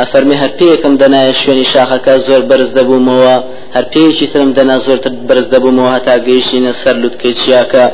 ئەفەرمی 0.00 0.36
هەر 0.42 0.52
پێیەکەم 0.58 0.94
دەنایە 1.02 1.34
شوێنی 1.40 1.66
شاخەکە 1.72 2.14
زۆر 2.26 2.42
بەرز 2.50 2.70
دەبوومەوە 2.78 3.36
هەر 3.74 3.84
پێیەکی 3.92 4.26
ترم 4.32 4.50
دەنا 4.58 4.76
زۆرتر 4.86 5.12
بەرز 5.28 5.46
دەبوومەوە 5.54 5.90
هەتا 5.96 6.14
گەیشتینە 6.26 6.72
سەر 6.82 6.96
لوتکەی 7.02 7.34
چیاکە 7.40 7.84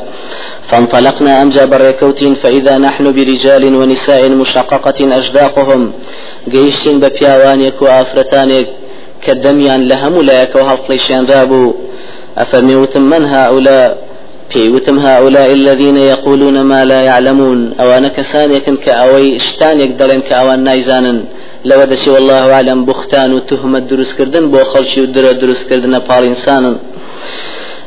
فانطلقنا 0.70 1.42
ئەمجا 1.42 1.64
بەڕێکەوتین 1.66 2.34
فإذا 2.34 2.78
نحن 2.78 3.04
برجال 3.16 3.64
ونساء 3.80 4.22
مشققة 4.28 4.98
أشداقهم. 5.18 5.92
جيشين 6.48 6.96
ببياوانيك 7.00 7.82
وآفرتانيك 7.82 8.68
كدميان 9.24 9.88
لهم 9.88 10.12
ولايك 10.16 10.54
وهالقليشان 10.54 11.26
رابو. 11.26 11.74
أفرميوتم 12.38 13.02
من 13.02 13.22
هؤلاء؟ 13.34 13.88
پێیوتم 14.50 14.96
هؤلاء 15.06 15.52
الذين 15.52 15.96
يقولون 15.96 16.56
ما 16.70 16.84
لا 16.84 17.00
يعلمون. 17.00 17.74
أو 17.80 17.88
أنا 17.98 18.08
كسانيك 18.08 18.66
كأوي 18.84 19.36
إشتانيك 19.36 19.90
دلن 19.90 20.20
كأوان 20.20 20.60
نايزانن. 20.64 21.18
لەوە 21.68 21.84
دەچی 21.90 22.08
والله 22.14 22.40
عالم 22.56 22.84
بختان 22.84 23.32
و 23.32 23.40
تهمە 23.50 23.80
دروستکردن 23.90 24.44
بۆ 24.52 24.60
خەڵکی 24.72 24.98
و 25.02 25.12
درە 25.14 25.32
دروستکردنە 25.42 26.00
پاڵ 26.08 26.22
ئینسانن 26.28 26.76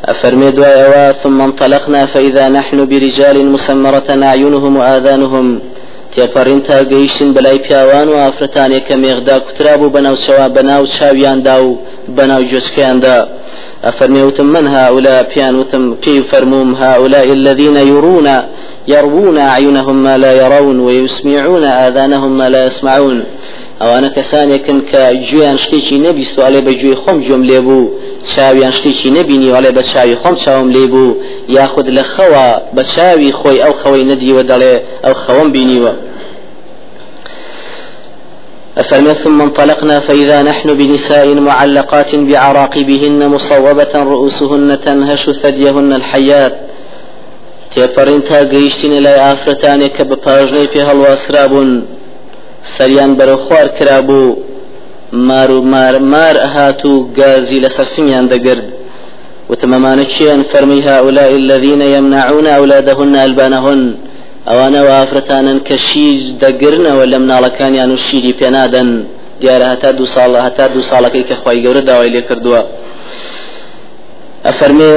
أفرمي 0.06 0.52
دعاء 0.52 1.14
ثم 1.24 1.42
انطلقنا 1.42 2.06
فإذا 2.06 2.50
نحن 2.50 2.86
برجال 2.86 3.46
مسمرة 3.46 4.10
أعينهم 4.24 4.78
وآذانهم. 4.78 5.62
تێپەڕین 6.16 6.62
تا 6.68 6.78
گەیشتن 6.92 7.30
بەلای 7.36 7.60
پیاوان 7.66 8.08
و 8.10 8.16
ئافرەتانێک 8.24 8.84
کە 8.88 8.96
مێغدا 9.04 9.38
کوترا 9.46 9.74
بوو 9.78 9.94
بەناو 10.56 10.86
چاویاندا 10.96 11.56
و 11.66 11.80
بەناو 12.18 12.44
جۆچکیاندا 12.52 13.18
أفرميوتم 13.84 14.46
من 14.46 14.68
هؤلاء 14.68 15.20
بيانوتم 15.36 15.96
كي 15.96 16.22
فرموم 16.22 16.76
هؤلاء 16.76 17.28
الذين 17.40 17.78
يرون 17.78 18.28
يروون 18.88 19.38
أعينهم 19.38 20.04
ما 20.04 20.18
لا 20.18 20.32
يرون 20.42 20.80
ويسمعون 20.80 21.64
آذانهم 21.64 22.32
ما 22.38 22.50
لا 22.50 22.66
يسمعون. 22.68 23.24
ئەوانە 23.82 24.10
کەسانێکن 24.16 24.80
کە 24.90 25.02
گوێیان 25.28 25.58
شتێکی 25.64 25.98
نەبیست 26.06 26.36
و 26.38 26.42
ئەڵێ 26.46 26.62
بە 26.68 26.74
گوێی 26.80 26.98
خۆم 27.02 27.18
گوێم 27.26 27.44
لێبوو 27.50 27.92
چاویان 28.32 28.74
شتێکی 28.78 29.10
نەبینی 29.18 29.54
ئەڵێ 29.56 29.72
بە 29.78 29.84
چاوی 29.92 30.16
خۆم 30.22 30.36
چاوم 30.44 30.68
لێبوو 30.76 31.18
یاخود 31.58 31.88
لە 31.98 32.04
خەوە 32.14 32.48
بە 32.76 32.84
چاوی 32.94 33.32
خۆی 33.40 33.62
ئەو 33.64 33.74
خەوەی 33.82 34.04
نەدیوە 34.12 34.44
دەڵێ 34.52 34.76
ئەو 35.04 35.14
خەوەم 35.24 35.50
بینیوە. 35.56 35.94
أفرمي 38.78 39.14
ثم 39.14 39.42
انطلقنا 39.42 40.00
فإذا 40.00 40.42
نحن 40.42 40.74
بنساء 40.74 41.28
معلقات 41.50 42.16
بعراقبهن 42.16 43.28
مصوبة 43.28 43.94
رؤوسهن 43.96 44.70
تنهش 44.86 45.24
ثديهن 45.42 45.94
الحيات 45.94 46.54
تێپەڕین 47.74 48.22
تا 48.30 48.40
گەیشتینە 48.54 49.00
لای 49.06 49.20
ئافرەتانێک 49.26 49.92
کە 49.98 50.04
بە 50.10 50.16
پاژنەی 50.26 50.68
پێ 50.74 50.82
سەریان 52.76 53.12
بەرە 53.18 53.36
خوار 53.46 53.68
کرابوو 53.78 54.38
مار 55.14 55.52
و 55.52 55.62
مار 55.62 55.98
مار 55.98 56.38
هات 56.38 56.86
و 56.86 57.08
گازی 57.18 57.62
لەسەر 57.62 57.88
سنگیان 57.96 58.28
دەگرد. 58.34 58.68
وتمەمانە 59.50 60.06
چیان؟ 60.14 60.42
فەرمی 60.52 60.82
هؤلاء 60.82 61.32
الذين 61.42 61.82
يمنعون 61.82 62.48
أولادهن 62.48 63.16
ألبانهن 63.16 63.82
ئەوانە 64.48 64.82
وافرەتانن 64.90 65.60
کە 65.68 65.76
شیر 65.88 66.20
دەگرنەوە 66.44 67.06
لە 67.12 67.18
مناڵەکانیان 67.24 67.90
و 67.96 67.98
شیری 68.06 68.34
پێنادەن. 68.40 68.90
دیارە 69.42 69.68
هەتا 69.74 69.92
دو 70.00 70.06
ساڵ 70.16 70.32
هەتا 70.48 70.66
دو 70.76 70.82
ساڵەکەی 70.90 71.24
کە 71.30 71.36
خی 71.42 71.58
گەورە 71.64 71.82
داوای 71.90 72.10
لێ 72.16 72.22
کردووە. 72.30 72.62
ئەفەرمێ 74.48 74.94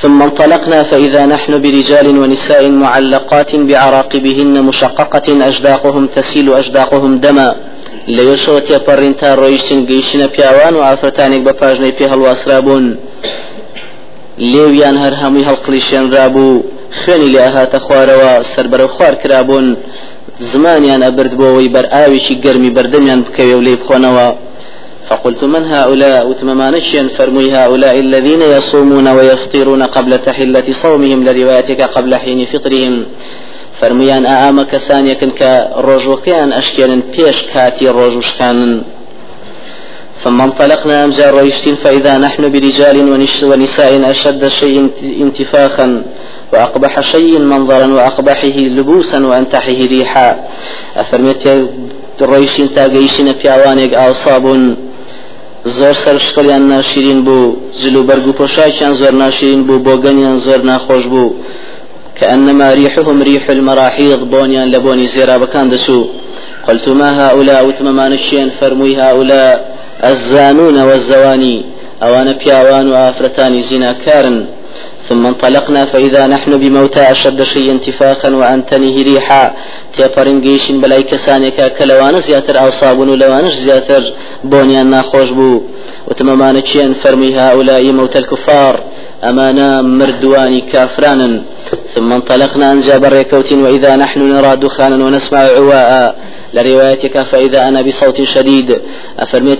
ثم 0.00 0.22
انطلقنا 0.22 0.82
فإذا 0.82 1.26
نحن 1.26 1.52
برجال 1.62 2.06
ونساء 2.18 2.62
معلقات 2.70 3.56
بعراقبهن 3.56 4.64
مشققة 4.64 5.26
أشداقهم 5.48 6.06
تسيل 6.06 6.54
أشداقهم 6.60 7.18
دما. 7.24 7.48
ليشوت 8.08 8.70
يبرن 8.70 9.16
تا 9.16 9.34
رويشتن 9.34 9.86
قيشن 9.86 10.26
بياوان 10.26 10.74
وعفتانك 10.74 11.40
بپاجني 11.40 11.92
في 11.92 12.04
هالواسرابون 12.06 12.84
لێویان 14.52 14.96
هەر 15.04 15.14
هەمووی 15.22 15.46
هەڵقلیشیان 15.48 16.06
رابوو 16.16 16.62
خوێنی 17.00 17.28
لێ 17.34 17.46
هاتە 17.56 17.78
خوارەوە 17.84 18.32
سربەرە 18.52 18.86
خوار 18.94 19.14
کرابوون 19.22 19.76
زمانیان 20.52 21.02
ئەبرد 21.06 21.32
بۆەوەی 21.40 21.72
بەر 21.74 21.86
ئاوێکی 21.94 22.40
گەرمی 22.44 22.74
بەردەمیان 22.76 23.20
بکەوێ 23.26 23.54
و 23.56 23.64
لێ 23.66 23.74
بخۆنەوە 23.80 24.28
فقلت 25.10 25.44
من 25.44 25.64
هؤلاء 25.66 26.26
وتممانشيا 26.28 27.08
فرمي 27.18 27.52
هؤلاء 27.52 27.98
الذين 27.98 28.42
يصومون 28.42 29.08
ويفطرون 29.08 29.82
قبل 29.82 30.18
تحلة 30.18 30.64
صومهم 30.72 31.24
لروايتك 31.24 31.80
قبل 31.80 32.14
حين 32.16 32.46
فطرهم. 32.46 33.04
فرميان 33.80 34.24
ئامە 34.26 34.64
کەسانێکن 34.72 35.30
کە 35.40 35.52
ڕۆژوەکەیان 35.86 36.50
ئەشکێنن 36.56 37.02
پێش 37.14 37.36
کاتی 37.52 37.86
ڕۆژوشکانن 37.98 38.72
ثم 40.24 40.40
انطلقنا 40.40 41.04
أمجار 41.04 41.30
رويشتين 41.34 41.74
فإذا 41.74 42.18
نحن 42.18 42.52
برجال 42.52 42.96
ونساء 43.42 44.10
أشد 44.10 44.48
شيء 44.48 44.90
انتفاخا 45.20 46.02
وأقبح 46.52 47.00
شيء 47.00 47.38
منظرا 47.38 47.86
وأقبحه 47.86 48.56
لبوسا 48.76 49.18
وأنتحه 49.26 49.78
ريحا. 49.94 50.28
أفرمت 50.96 51.68
رويشتين 52.22 52.74
تاقيشين 52.74 53.32
بيوانيك 53.42 53.94
أو 53.94 54.12
صابون 54.12 54.89
زۆر 55.64 55.94
سەرشکڵیان 56.04 56.62
ناشرین 56.72 57.20
بوو 57.24 57.56
جل 57.80 57.96
و 57.96 58.02
بەرگ 58.08 58.26
و 58.26 58.32
پۆشاکیان 58.32 58.94
زۆر 59.00 59.12
ناشرین 59.12 59.62
بوو 59.66 59.84
بۆگەنیان 59.86 60.36
زۆر 60.46 60.60
ناخۆش 60.70 61.04
بوو. 61.12 61.34
كأنما 62.20 62.74
ريحهم 62.74 63.22
ريح 63.22 63.50
المراحيض 63.50 64.20
بۆنیان 64.32 64.70
لە 64.70 65.06
بۆنی 65.06 65.36
زێرابەکان 65.36 65.68
دەچوو 65.70 66.06
قلت 66.68 66.88
ما 66.88 67.08
هؤلاء 67.20 67.66
وتممانشين 67.66 68.50
فرمي 68.60 68.96
هؤلاء 68.96 69.76
الزانون 70.04 70.78
والزواني. 70.78 71.64
ئەوانە 72.02 72.32
پیاوان 72.32 72.86
و 72.92 72.99
ئافرەتانی 72.99 73.62
زیناکارن 73.62 74.46
ثم 75.10 75.26
انطلقنا 75.26 75.84
فإذا 75.84 76.26
نحن 76.26 76.56
بموتى 76.56 77.00
أشد 77.00 77.42
شيء 77.42 77.70
انتفاخا 77.70 78.30
وأنتنه 78.34 79.02
ريحا. 79.02 79.54
تێپەڕین 79.96 80.40
گەیشتین 80.40 80.80
بەلای 80.80 81.02
کەسانێکا 81.02 81.68
کە 81.68 82.20
لەوان 82.20 82.58
زیاتر 82.62 82.70
ئاوسابوون 82.70 83.18
لەوانیش 83.18 83.54
زیاتر 83.54 84.02
بۆنیان 84.44 84.86
ناخۆش 84.86 85.30
بوو. 85.30 85.62
وتممانشين 86.08 86.94
فرمي 86.94 87.34
هؤلاء 87.38 87.92
موتى 87.92 88.18
الكفار 88.18 88.80
أمانا 89.24 89.82
مردواني 89.82 90.60
كافرانا 90.60 91.42
ثم 91.94 92.12
انطلقنا 92.12 92.72
أن 92.72 92.80
جاب 92.80 93.04
وإذا 93.64 93.96
نحن 93.96 94.20
نرى 94.32 94.56
دخانا 94.56 95.04
ونسمع 95.04 95.38
عواء. 95.38 96.16
لروايتك 96.54 97.18
فإذا 97.22 97.68
أنا 97.68 97.82
بصوت 97.82 98.22
شديد 98.22 98.80
أفرميت 99.18 99.58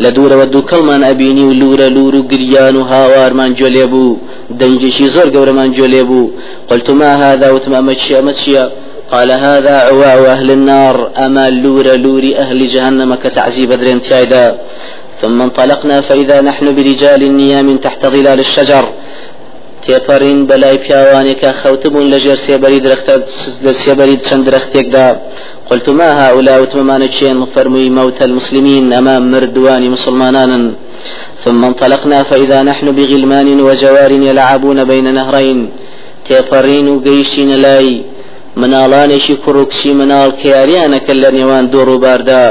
لدور 0.00 0.32
ودو 0.40 0.62
كلمان 0.62 1.04
أبيني 1.04 1.44
ولورا 1.44 1.88
لورو 1.96 2.20
قريان 2.30 2.76
هاوار 2.90 3.32
من 3.34 3.54
جوليبو. 3.54 4.16
دنجشي 4.60 5.06
زور 5.14 5.28
قور 5.34 5.48
من 5.52 5.72
جوليبو. 5.72 6.22
قلت 6.70 6.88
ما 6.90 7.10
هذا 7.24 7.50
وتم 7.50 7.74
أمتشي 7.74 8.18
أمتشي 8.18 8.56
قال 9.12 9.30
هذا 9.46 9.74
عواء 9.88 10.18
أهل 10.34 10.48
النار. 10.50 10.96
أما 11.24 11.50
لورا 11.50 11.94
لوري 12.04 12.30
أهل 12.42 12.58
جهنم 12.66 13.10
كتعزيب 13.14 13.70
درين 13.72 14.02
تايدا. 14.02 14.58
ثم 15.20 15.42
انطلقنا 15.42 16.00
فإذا 16.00 16.40
نحن 16.40 16.66
برجال 16.76 17.36
نيام 17.36 17.76
تحت 17.76 18.02
ظلال 18.06 18.40
الشجر. 18.40 18.84
تێپەڕین 19.84 20.38
بەلای 20.48 20.78
پیاوانێکە 20.84 21.50
خەوتبوون 21.60 22.06
لەژێر 22.12 22.38
سێبەری 22.46 22.80
درەختە 22.86 23.14
سێبەری 23.84 24.16
چەند 24.26 24.42
درەختێکدا. 24.48 25.06
قلت 25.68 25.88
ما 25.88 26.08
هؤلاء 26.22 26.56
وتممان 26.62 27.02
تشين 27.12 27.46
فرمي 27.54 27.86
موت 27.98 28.18
المسلمين 28.28 28.92
أمام 29.00 29.22
مردوان 29.34 29.82
مسلمانان 29.96 30.52
ثم 31.44 31.64
انطلقنا 31.64 32.22
فإذا 32.22 32.58
نحن 32.70 32.86
بغلمان 32.98 33.48
وجوار 33.60 34.12
يلعبون 34.28 34.78
بين 34.90 35.06
نهرين. 35.18 35.60
تێپەڕین 36.26 36.86
و 36.92 37.02
گەیشتینە 37.06 37.56
لای 37.66 37.88
مناڵانێکی 38.60 39.34
کوڕکشی 39.44 39.92
مناڵ 40.00 40.30
کیاریانەکە 40.40 41.12
لە 41.22 41.30
دۆڕ 41.72 41.88
و 41.94 41.98
باردا. 41.98 42.44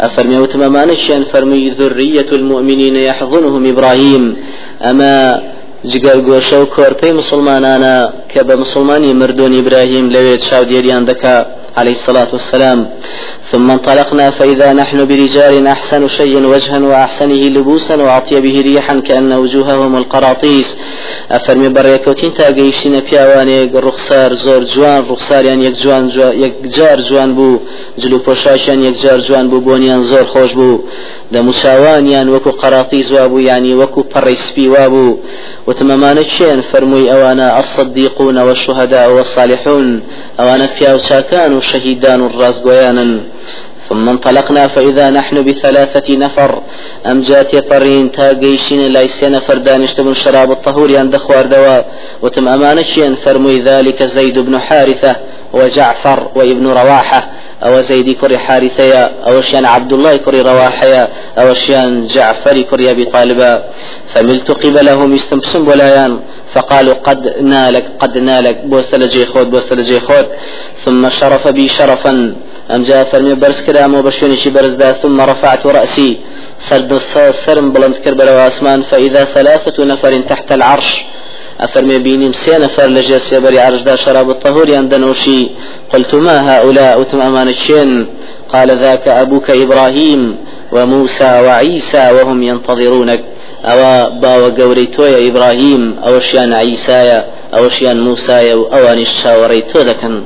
أفرمي 0.00 0.38
وتممانشيان 0.38 1.24
فرمي 1.24 1.70
ذرية 1.70 2.26
المؤمنين 2.32 2.96
يحضنهم 2.96 3.66
إبراهيم 3.66 4.36
أما 4.82 5.42
جگەر 5.92 6.18
گۆشە 6.28 6.56
و 6.62 6.66
کۆرپەی 6.74 7.12
مسلمانانە 7.20 7.96
کە 8.32 8.40
بە 8.48 8.54
موسڵمانی 8.62 9.12
مردوون 9.20 9.52
ئیبراهیم 9.58 10.06
لەوێت 10.14 10.40
چاودێریان 10.48 11.02
دەکا 11.10 11.36
عليه 11.76 11.90
الصلاة 11.90 12.28
والسلام. 12.32 12.90
ثم 13.52 13.70
انطلقنا 13.70 14.30
فإذا 14.30 14.72
نحن 14.72 15.06
برجال 15.06 15.66
أحسن 15.66 16.08
شيء 16.08 16.46
وجها 16.46 16.78
وأحسنه 16.78 17.34
لبوسا 17.34 17.96
وأطيبه 17.96 18.60
ريحا 18.60 19.00
كأن 19.00 19.32
وجوههم 19.32 19.96
القراطيس. 19.96 20.76
ئەفەرمێ 21.30 21.68
بەڕێکەوتین 21.68 22.32
تا 22.34 22.41
گەیشتین 22.41 23.00
بە 23.00 23.22
پیاوانێک 23.22 23.74
ڕوخسار 23.74 24.34
زۆر 24.34 24.64
جوان 24.64 25.04
ڕوخسار 25.10 25.44
یەعنی 25.44 25.66
یەک 25.66 25.72
جوان 25.72 26.08
جو 26.08 26.22
یەکجار 26.22 27.00
جوان 27.00 27.34
بوو. 27.34 27.58
جلو 27.98 28.18
پوشاشان 28.18 28.82
يك 28.84 28.96
جار 29.02 29.18
جوان 29.20 29.48
بو 29.48 29.58
بونيان 29.60 30.02
زور 30.02 30.24
خوش 30.24 30.52
بو. 30.52 30.80
دا 31.32 31.42
مساوانيان 31.42 32.28
وكو 32.28 32.50
قراطيس 32.50 33.12
وابو 33.12 33.38
يعني 33.38 33.74
وكو 33.74 34.04
بريسبي 34.14 34.68
وابو. 34.68 35.16
وتمامان 35.66 36.24
شين 36.24 36.62
فرمي 36.62 37.12
أوانا 37.12 37.60
الصديقون 37.60 38.38
والشهداء 38.38 39.12
والصالحون. 39.12 40.02
أوانا 40.40 40.66
فيها 40.66 40.96
شاكان 40.96 41.60
وشهيدان 41.66 42.20
الراس 42.26 42.58
قويانا 42.60 43.20
ثم 43.88 44.08
انطلقنا 44.08 44.66
فإذا 44.66 45.10
نحن 45.10 45.42
بثلاثة 45.42 46.16
نفر. 46.16 46.62
أم 47.06 47.20
جات 47.20 47.54
يقرين 47.54 48.12
تا 48.12 48.32
قيشين 48.32 48.92
لايسين 48.92 49.32
نفر 49.32 49.58
دانشتبن 49.58 50.14
شراب 50.14 50.50
الطهور 50.50 50.96
عند 50.96 51.16
خوار 51.16 51.46
دوا. 51.46 51.78
وتم 52.22 52.48
أمانشين 52.48 53.14
فرمي 53.14 53.60
ذلك 53.60 54.02
زيد 54.02 54.38
بن 54.38 54.58
حارثة 54.58 55.16
وجعفر 55.52 56.28
وابن 56.34 56.66
رواحة. 56.66 57.30
أو 57.62 57.80
زيد 57.80 58.10
كري 58.20 58.38
حارثة 58.38 58.98
أو 59.28 59.40
شيان 59.40 59.64
عبد 59.64 59.92
الله 59.92 60.16
كري 60.16 60.40
رواحة 60.40 61.08
أو 61.38 61.54
شيان 61.54 62.06
جعفر 62.06 62.62
كري 62.62 62.90
أبي 62.90 63.04
طالبا. 63.04 63.64
فملت 64.14 64.50
قبلهم 64.50 65.14
يستمسم 65.14 65.68
ولايان 65.68 66.20
فقالوا 66.56 66.94
قد 66.94 67.22
نالك 67.42 67.84
قد 68.00 68.18
نالك 68.18 68.56
بوستل 68.64 69.08
جي 69.08 69.26
خود 69.26 69.50
بوستل 69.50 69.84
جي 69.84 70.00
خود. 70.00 70.26
ثم 70.84 71.02
شرف 71.08 71.48
بي 71.48 71.68
شرفا. 71.68 72.34
أم 72.74 72.82
جاء 72.82 73.04
فرمي 73.04 73.34
برس 73.34 73.62
كلام 73.62 73.94
وبشوني 73.94 74.36
برز 74.56 74.74
دا 74.80 74.92
ثم 74.92 75.20
رفعت 75.20 75.66
رأسي. 75.66 76.16
سرد 76.58 76.98
سرم 77.44 77.72
بلند 77.72 77.94
كربلا 77.94 78.32
واسمان 78.32 78.82
فإذا 78.82 79.24
ثلاثة 79.24 79.84
نفر 79.84 80.12
تحت 80.20 80.52
العرش. 80.52 81.04
ئەفەرمێ 81.60 81.98
بینیم 81.98 82.32
سێ 82.32 82.58
نەفەر 82.64 82.86
لە 82.86 83.18
ژێر 83.18 83.58
سێبەری 83.60 83.80
عەرشدا 83.80 83.96
شراب 83.96 84.30
الطهور 84.30 84.68
یان 84.68 84.80
ئەنۆشی 84.80 85.40
قلت 85.92 86.14
ما 86.14 86.36
هؤلاء؟ 86.50 87.00
وتم 87.00 87.20
ئەمانە 87.20 87.77
چین 87.77 88.06
قال 88.52 88.68
ذاك 88.70 89.08
أبوك 89.08 89.50
إبراهيم 89.50 90.36
وموسى 90.72 91.32
وعيسى 91.46 92.10
وهم 92.16 92.42
ينتظرونك. 92.42 93.20
ئەوە 93.68 93.94
باوە 94.22 94.50
گەورەی 94.58 94.92
تۆیە 94.94 95.18
ئیبراهیم 95.24 95.84
ئەوەشیان 96.04 96.50
عیسایە 96.62 97.18
ئەوەشیان 97.54 97.98
موسایە 98.06 98.54
و 98.60 98.62
ئەوانیش 98.72 99.12
چاوەڕێی 99.20 99.66
تۆ 99.70 99.80
دەکەن. 99.90 100.16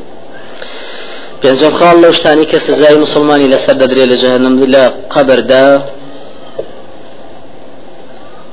پێنجم 1.41 1.73
خاڵ 1.79 1.97
لەو 2.05 2.13
شتانی 2.19 2.47
کە 2.51 2.59
سزای 2.67 2.97
مسلمانی 3.05 3.51
لەسەر 3.53 3.77
دەدرێت 3.83 4.09
لە 4.13 4.17
جەهنم 4.23 4.55
لە 4.75 4.85
قەبردا 5.13 5.67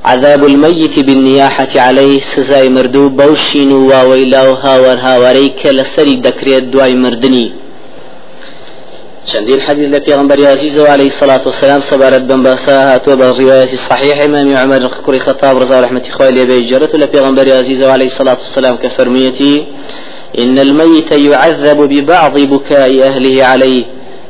عذاب 0.04 0.44
الميت 0.44 0.98
بالنياحة 1.06 1.72
عليه 1.86 2.20
سزاي 2.20 2.68
مردو 2.68 3.08
بوشين 3.08 3.72
واويلاو 3.72 4.54
هاور 4.54 4.96
هاوري 5.06 5.48
كالسري 5.48 6.16
دكريت 6.16 6.64
دواي 6.72 6.94
مردني 6.94 7.46
چندین 9.32 9.60
حديث 9.60 9.88
لفي 9.88 10.14
غنبري 10.14 10.46
عزيز 10.46 10.78
عليه 10.78 11.06
الصلاة 11.06 11.40
والسلام 11.46 11.80
سبارت 11.80 12.22
بن 12.22 12.42
باسا 12.42 12.94
هاتوا 12.94 13.14
بالرواية 13.14 13.72
الصحيح 13.72 14.22
إمام 14.22 14.56
عمر 14.56 14.88
كري 15.06 15.18
خطاب 15.18 15.58
رضا 15.58 15.80
رحمة 15.80 16.02
خوالي 16.18 16.46
بيجرت 16.46 16.96
لفي 16.96 17.18
غنبري 17.20 17.52
عزيز 17.52 17.82
عليه 17.82 18.06
الصلاة 18.06 18.38
والسلام 18.42 18.76
كفرميتي 18.76 19.64
إن 20.38 20.58
الميت 20.58 21.12
يعذب 21.12 21.78
ببعض 21.92 22.38
بكاء 22.38 23.02
أهله 23.02 23.44
عليه 23.44 23.84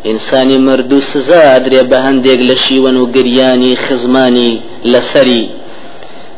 إنسان 0.06 0.64
مردو 0.64 1.00
سزا 1.00 1.56
أدري 1.56 1.82
بهندق 1.82 2.40
لشيوان 2.48 3.76
خزماني 3.76 4.60
لسري. 4.84 5.48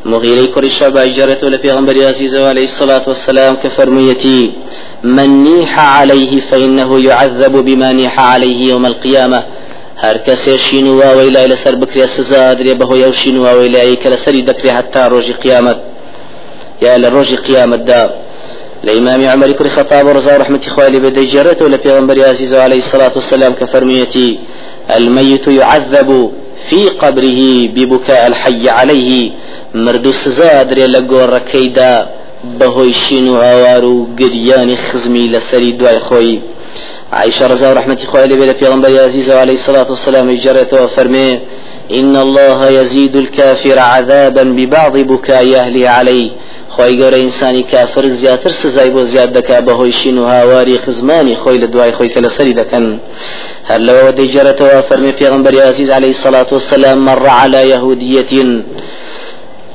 مغيري 0.05 0.47
كري 0.47 0.71
شعبا 0.71 1.07
جرته 1.07 1.49
لبيغمبر 1.49 2.07
عزيز 2.07 2.37
عليه 2.37 2.65
الصلاة 2.65 3.03
والسلام 3.07 3.55
كفرميتي 3.55 4.53
من 5.05 5.45
نيح 5.45 5.79
عليه 5.79 6.41
فإنه 6.41 7.01
يعذب 7.01 7.53
بما 7.53 7.93
نيح 7.93 8.21
عليه 8.21 8.71
يوم 8.71 8.87
القيامة. 8.87 9.43
هر 10.01 10.17
کەسێ 10.27 10.57
شین 10.57 10.87
و 10.87 11.01
واوەی 11.01 11.31
لای 11.31 11.49
لەسەر 11.49 11.75
بکرێ 11.83 12.07
سزا 12.07 12.55
درێ 12.55 12.75
بەهۆی 12.81 13.05
ئەو 13.05 13.13
شین 13.13 13.37
و 13.37 13.45
واوەی 13.45 13.69
لای 13.69 13.97
کە 13.97 14.09
لەسەری 14.15 14.47
دەکرێ 14.51 14.71
حتا 14.79 15.09
ڕۆژی 15.13 15.35
قیامەت 15.43 15.79
یا 16.83 16.95
لە 17.03 17.09
ڕۆژی 17.15 17.39
قیامەتدا 17.47 18.03
لإمام 18.85 19.21
عمر 19.33 19.53
كل 19.53 19.69
خطاب 19.69 20.07
ورزا 20.07 20.37
رحمة 20.37 20.61
إخوالي 20.67 20.99
بدي 20.99 21.27
جرته 21.27 21.69
لبيغمبر 21.69 22.25
عزيز 22.29 22.55
عليه 22.55 22.79
الصلاة 22.79 23.13
والسلام 23.15 23.53
كفرميتي 23.53 24.39
الميت 24.97 25.47
يعذب 25.49 26.31
في 26.69 26.89
قبره 26.89 27.41
ببكاء 27.75 28.27
الحي 28.27 28.69
عليه 28.69 29.31
مردو 29.75 30.13
سزا 30.13 30.63
دري 30.63 30.87
لقور 30.87 31.39
كيدا 31.39 32.09
بهوي 32.45 32.93
شين 32.93 33.29
هاوار 33.29 34.07
قريان 34.19 34.77
خزمي 34.77 35.29
لسري 35.29 35.71
دواي 35.73 36.01
خوي 36.01 36.41
عائشة 37.13 37.47
رضا 37.47 37.73
رحمة 37.73 37.99
إخوالي 38.05 38.35
بدي 38.35 38.53
بيغمبر 38.53 39.05
عزيز 39.05 39.31
عليه 39.31 39.55
الصلاة 39.55 39.91
والسلام 39.91 40.31
جرته 40.31 40.85
وفرمي 40.85 41.39
إن 41.91 42.17
الله 42.17 42.69
يزيد 42.69 43.17
الكافر 43.17 43.79
عذابا 43.79 44.43
ببعض 44.43 44.97
بكاء 44.99 45.55
أهله 45.57 45.89
عليه 45.89 46.31
خی 46.77 46.97
گەورە 47.01 47.15
ئینسانی 47.15 47.63
کافر 47.63 48.09
زیاتر 48.09 48.51
سزای 48.51 48.91
بۆ 48.91 49.03
زیاد 49.13 49.31
دەکا 49.39 49.61
بەهۆی 49.67 49.93
شین 49.93 50.19
و 50.19 50.25
هاواری 50.25 50.79
خزمانی 50.79 51.37
خۆی 51.43 51.61
لە 51.63 51.67
دوای 51.73 51.93
خۆی 51.93 52.11
کە 52.15 52.21
لەسەری 52.25 52.55
دەکەن 52.61 52.87
هەر 53.69 53.81
لەوە 53.89 54.11
دەیجارەتەوە 54.19 54.83
فەرمی 54.89 55.13
پێغمبەری 55.21 55.61
عزیز 55.71 55.91
عليه 55.91 56.13
الصلاة 56.17 56.47
والسلام 56.53 56.99
مر 56.99 57.27
على 57.27 57.69
يهودية 57.69 58.63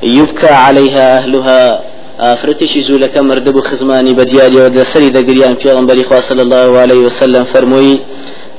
يبكى 0.02 0.46
عليها 0.46 1.18
أهلها. 1.18 1.80
ئافرەتێکی 2.20 2.80
زوولەکە 2.88 3.20
مردبوو 3.20 3.60
خزمانی 3.60 4.14
بە 4.18 4.24
دیاریەوە 4.30 4.68
لەسەری 4.76 5.14
دەگریان 5.16 5.54
پێغمبەری 5.62 6.04
خوا 6.08 6.20
صلى 6.20 6.42
الله 6.42 6.78
عليه 6.78 7.00
وسلم 7.06 7.44
فەرمووی 7.44 7.98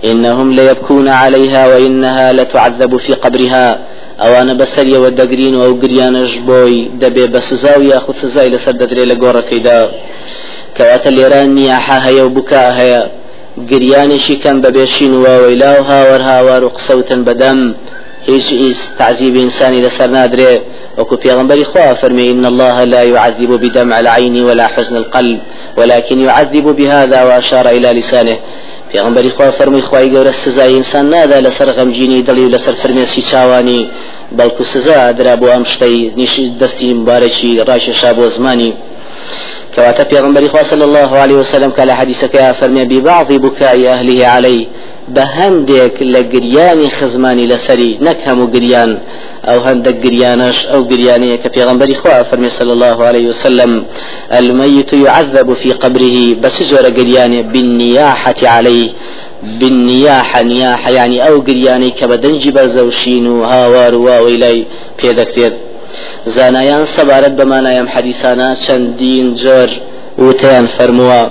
إنهم 0.06 0.54
ليبكون 0.54 1.08
عليها 1.08 1.68
وإنها 1.68 2.32
لتعذب 2.32 2.98
في 2.98 3.14
قبرها. 3.14 3.78
ئەوانە 4.24 4.54
بەسەریەوە 4.62 5.10
دەگرین 5.20 5.56
و 5.56 5.62
ئەو 5.66 5.74
گریانش 5.84 6.32
بۆی 6.48 6.90
دەبێ 7.02 7.26
بە 7.34 7.40
سزا 7.50 7.74
و 7.80 7.84
یاخود 7.84 8.16
سزای 8.16 8.52
لەسەر 8.54 8.76
دەدرێ 8.82 9.04
لە 9.12 9.16
گۆڕەکەیدا 9.24 9.80
کەواتە 10.78 11.10
لێران 11.18 11.50
نیاحا 11.58 11.98
هەیە 12.08 12.24
و 12.26 12.30
بکا 12.38 12.64
هەیە 12.80 13.02
گریانێکی 13.72 14.36
کەم 14.44 14.58
بەبێشین 14.64 15.14
و 15.24 15.26
و 18.28 18.32
و 18.32 18.34
هیچ 18.34 18.78
تعذيب 19.00 19.36
إنساني 19.36 19.82
لسر 19.82 20.08
نادري 20.08 20.62
وكو 20.98 21.16
پیغمبري 21.18 21.64
خوا 21.64 21.94
فرمي 21.94 22.32
إن 22.32 22.46
الله 22.46 22.84
لا 22.84 23.04
يعذب 23.04 23.52
بدمع 23.52 24.00
العين 24.00 24.44
ولا 24.44 24.68
حزن 24.68 24.96
القلب 24.96 25.40
ولكن 25.78 26.20
يعذب 26.20 26.64
بهذا 26.64 27.24
وأشار 27.24 27.70
إلى 27.70 27.94
لسانه 28.00 28.38
پێغمبەری 28.94 29.32
خوا 29.36 29.52
فەرمووی 29.52 29.82
خی 29.82 30.10
گەورە 30.14 30.34
سزای 30.44 30.74
ئینسان 30.74 31.10
نادا 31.10 31.40
لەسەر 31.42 31.70
غەمجینی 31.78 32.24
دڵی 32.28 32.44
و 32.46 32.52
لەسەر 32.56 32.76
فرمێسی 32.84 33.22
چاوانی 33.32 33.90
بەڵکو 34.38 34.64
سزا 34.64 35.12
درا 35.12 35.36
بۆ 35.36 35.48
ئەم 35.54 35.64
شتەی 35.74 36.14
نیشی 36.18 36.54
دەستی 36.62 36.94
مبارەکی 37.00 37.52
ڕاشێشا 37.68 38.12
بۆ 38.18 38.26
زمانی. 38.36 38.74
كواتا 39.76 40.04
پیغمبر 40.04 40.64
صلى 40.64 40.84
الله 40.84 41.18
عليه 41.18 41.36
وسلم 41.36 41.72
قال 41.72 41.92
حديثك 41.92 42.36
يا 42.36 42.52
فرمي 42.54 42.84
ببعض 42.86 43.34
بكاء 43.34 43.88
أهله 43.88 44.28
عليه 44.28 44.66
بهندك 45.08 46.02
لقرياني 46.02 46.90
خزماني 46.90 47.48
لسري 47.48 47.98
نكهم 48.02 48.52
قريان 48.52 49.00
أو 49.46 49.60
هندك 49.60 50.04
قريانش 50.04 50.66
أو 50.66 50.84
قرياني 50.84 51.38
كبيغمبر 51.38 51.92
إخوة 51.92 52.24
فرمي 52.24 52.50
صلى 52.50 52.74
الله 52.74 53.04
عليه 53.06 53.30
وسلم 53.30 53.86
الميت 54.40 54.94
يعذب 54.94 55.54
في 55.54 55.72
قبره 55.72 56.36
بس 56.42 56.64
جور 56.64 56.86
قرياني 56.86 57.44
بالنياحة 57.44 58.36
عليه. 58.44 58.90
بالنياحة 59.44 60.42
نياحة 60.42 60.92
يعني 60.92 61.28
أو 61.28 61.40
قرياني 61.42 61.90
كبدنج 61.92 62.50
برزوشين 62.50 63.28
وهاوار 63.28 63.96
واويلي 63.96 64.66
بيدك 65.04 65.54
زانایان 66.36 66.84
سەبارەت 66.96 67.34
بەمانایەم 67.40 67.88
حەدیسانە 67.94 68.50
چەندین 68.66 69.28
جۆر 69.44 69.70
وتیان 70.26 70.66
فەرمووە. 70.76 71.24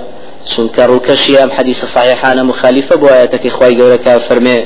چونکە 0.51 0.81
ڕووکەشی 0.89 1.39
ئەم 1.41 1.51
حەدیسە 1.57 1.85
صحیحانە 1.95 2.43
مخالفە 2.51 2.95
بۆ 3.01 3.07
ئاەتەکەی 3.15 3.51
خی 3.57 3.73
گەورەکە 3.79 4.13
فەرمێ 4.27 4.59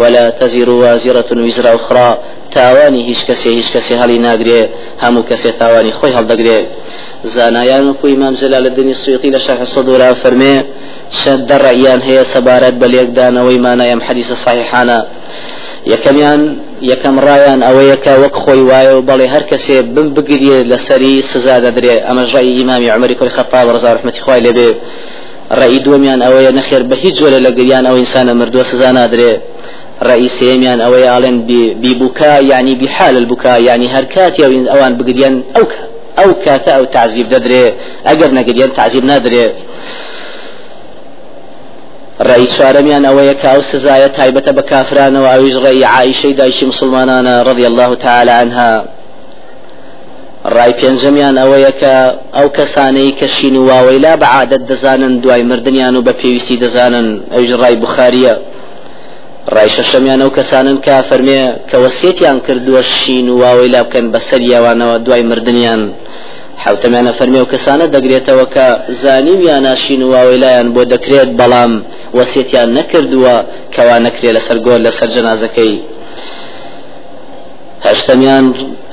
ولا 0.00 0.30
تزر 0.30 0.68
وازرة 0.70 1.30
وزر 1.32 1.74
أخرى 1.74 2.18
تاوانی 2.50 3.02
هیچ 3.02 3.20
کەسێ 3.28 3.46
هیچ 3.46 3.68
کەسێ 3.74 3.94
هەڵی 4.02 4.18
ناگرێ 4.26 4.60
هەموو 5.02 5.24
کەسێ 5.30 5.50
تاوانی 5.60 5.92
خۆی 5.92 6.12
هەڵدەگرێ. 6.16 6.58
زانایان 7.24 7.88
و 7.88 7.92
کوی 7.92 8.16
مام 8.16 8.34
زلال 8.34 8.66
الدنی 8.66 8.94
سویقی 8.94 9.30
لە 9.32 9.38
شرح 9.46 9.64
صدورا 9.64 10.14
فەرمێ 10.14 10.56
شەد 11.20 11.40
دەڕعیان 11.50 12.00
هەیە 12.08 12.24
سەبارەت 12.32 12.74
بە 12.80 12.86
لێکدانەوەی 12.92 13.58
مانایەم 13.66 14.00
حەدیسە 14.06 14.34
صحیحانە. 14.44 14.98
یەکەمیان 15.92 16.42
یەکەم 16.90 17.16
ڕایان 17.26 17.60
ئەوەیەکە 17.66 18.12
وەک 18.22 18.34
خۆی 18.42 18.62
وایە 18.70 18.92
و 18.96 19.02
بەڵێ 19.08 19.26
هەر 19.34 19.42
کەسێ 19.50 19.76
بم 19.94 20.08
بگرێ 20.14 20.58
لەسەری 20.70 21.14
سزا 21.30 21.56
دەدرێ. 21.64 21.96
ئەمە 22.06 22.24
ژای 22.32 22.52
ئیمامی 22.58 22.88
عمەری 22.96 23.14
کوڕی 23.18 23.32
خەپاب 23.38 23.66
ڕزا 23.74 23.90
ڕحمەتی 23.96 24.22
خوای 24.24 24.40
لێبێ. 24.46 24.70
ڕئی 25.60 25.78
دومیان 25.84 26.20
ئەوەیە 26.26 26.52
نەخێر 26.58 26.82
بە 26.90 26.96
هیچ 27.02 27.14
جۆرە 27.20 27.38
لە 27.46 27.50
گریان 27.58 27.84
ئەو 27.86 27.96
ئینسانە 28.00 28.32
مردووە 28.40 28.64
سزا 28.70 28.90
نادرێ 28.98 29.32
ڕئی 30.08 30.28
سێمیان 30.38 30.78
ئەوەیە 30.84 31.08
ئاڵێن 31.12 31.36
بیبووکا 31.82 32.34
یعنی 32.52 32.72
بحال 32.80 33.14
البوکا 33.16 33.54
یعنی 33.68 33.86
هەر 33.94 34.04
کاتی 34.14 34.42
ئەوان 34.72 34.92
بگریان 34.98 35.34
ئەو 35.56 35.66
ئەو 36.18 36.30
کاتە 36.44 36.70
ئەو 36.76 36.84
تعزیب 36.94 37.26
دەدرێ. 37.34 37.64
ئەگەر 38.08 38.30
نەگریان 38.38 38.70
تعزیب 38.78 39.04
ئەوەیە 43.08 43.34
کە 43.40 43.48
ئەو 43.52 43.62
سزایە 43.70 44.08
تایبەتە 44.18 44.52
بە 44.58 44.62
کافرانەوە. 44.70 45.28
ئەویش 45.32 45.56
ڕێی 45.64 45.84
عیشەی 45.94 46.34
دایشی 46.40 46.66
مسلمانانە 46.72 47.34
ڕضی 47.48 47.64
الله 47.70 47.90
تعالى 48.04 48.32
عنها. 48.42 48.70
ڕای 50.44 50.72
پێنجەمیان 50.80 51.34
ئەوەیە 51.42 51.72
کە 51.80 51.94
ئەو 52.36 52.48
کەسانەی 52.56 53.14
کە 53.18 53.26
شین 53.36 53.56
و 53.56 53.66
واوەیلا 53.70 54.12
بە 54.20 54.26
عادەت 54.34 54.62
دەزانن 54.70 55.12
دوای 55.22 55.42
مردیان 55.50 55.94
و 55.96 56.04
بە 56.06 56.12
پێویستی 56.20 56.56
دەزانن 56.64 57.08
ئەوش 57.32 57.50
ڕای 57.62 57.76
بخاریە. 57.82 58.34
ڕای 59.54 59.68
شەشەمیان 59.76 60.20
ئەو 60.22 60.30
کەسانن 60.38 60.76
کا 60.86 60.96
فەرمێ 61.08 61.42
کە 61.68 61.76
وەسیێتیان 61.84 62.38
کردووە 62.46 62.82
شین 62.96 63.26
و 63.28 63.38
واوەیلا 63.42 63.82
بکەن 63.86 64.06
بەسەر 64.14 64.40
یاوانەوە 64.52 64.96
دوای 65.04 65.22
مردیان 65.30 65.82
حوتەمانە 66.64 67.12
فەرمی 67.18 67.40
و 67.42 67.50
کەسانە 67.52 67.86
دەگرێتەوە 67.94 68.46
کە 68.54 68.66
زانیم 69.02 69.40
یان 69.48 69.62
ناشین 69.66 70.02
واوەی 70.12 70.38
لایەن 70.44 70.68
بۆ 70.74 70.82
دەکرێت 70.92 71.30
بەڵام 71.38 71.72
وەسیێتیان 72.18 72.68
نەکردووە 72.78 73.34
کەوا 73.74 73.96
نەکرێت 74.06 74.34
لەسەر 74.38 74.58
گۆل 74.66 74.80
لەسەر 74.86 75.08
جەنازەکەی. 75.14 75.74
هەشتەمیان 77.86 78.44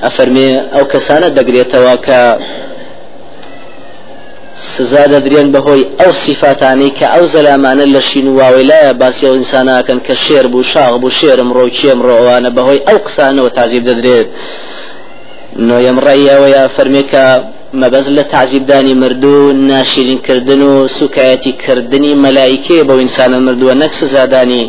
ئەفەرمێ 0.04 0.50
ئەو 0.74 0.84
کەسانە 0.92 1.28
دەگرێتەوە 1.38 1.94
کە 2.06 2.20
سزا 4.74 5.04
دەدرێن 5.12 5.48
بەهۆی 5.54 5.82
ئەو 6.00 6.12
سیفاتانی 6.24 6.90
کە 6.98 7.06
ئەو 7.14 7.24
زەلامانە 7.34 7.86
لە 7.94 8.00
شین 8.08 8.26
و 8.28 8.36
واوەیلایە 8.40 8.92
باسی 9.00 9.26
ئەو 9.26 9.34
ئینساناکەن 9.38 9.98
کە 10.06 10.14
شێر 10.24 10.46
بوو 10.52 10.62
شاغ 10.72 10.94
بوو 11.02 11.16
شێرم 11.18 11.50
ڕۆ 11.56 11.64
چێم 11.78 12.00
ڕۆوانە 12.08 12.50
بەهۆی 12.56 12.84
ئەو 12.88 12.98
قسانەوە 13.06 13.50
تازیب 13.58 13.84
دەدرێت. 13.88 14.28
نۆیەم 15.68 15.98
ڕێیەوەیە 16.06 16.62
فەرمێکە 16.74 17.26
مەبەز 17.80 18.06
لە 18.16 18.24
تعجیبدانی 18.32 18.94
مردوو 19.02 19.52
ناشرینکردن 19.52 20.62
و 20.70 20.88
سوکایەتی 20.98 21.52
کردنی 21.64 22.14
مەلایکێ 22.24 22.78
بەو 22.88 22.98
ئینسانە 23.02 23.38
مردووە 23.46 23.74
نەک 23.82 23.92
سزادانی 24.00 24.64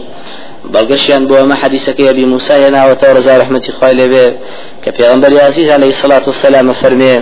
بەڵگەشیان 0.74 1.24
بۆ 1.30 1.36
ئەمە 1.42 1.56
حەدیسەکەی 1.62 2.08
ئەبی 2.10 2.26
موسایە 2.34 2.70
ناوەتەوە 2.76 3.16
ڕزا 3.18 3.34
ڕحمەتی 3.42 3.72
خوای 3.78 3.94
لێبێ 4.00 4.28
کە 4.84 4.90
پێغمبەر 4.98 5.32
عزیز 5.50 5.70
عليه 5.78 5.92
الصلاة 5.96 6.26
والسلام 6.30 6.74
فەرمێ 6.82 7.16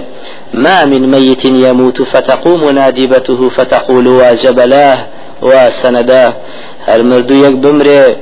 ما 0.63 0.85
من 0.91 1.03
ميت 1.13 1.45
يموت 1.45 1.97
فتقوم 2.11 2.61
نادبته 2.69 3.49
فتقول 3.57 4.07
واجبلاه 4.07 4.97
وسنداه 5.41 6.33
هل 6.87 7.01
مردو 7.11 7.35
يك 7.45 7.55
بمري 7.63 8.15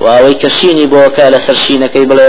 واوەی 0.00 0.34
کەشینی 0.42 0.86
بۆکە 0.92 1.26
لە 1.34 1.38
سەرشینەکەی 1.46 2.06
بڵێ 2.10 2.28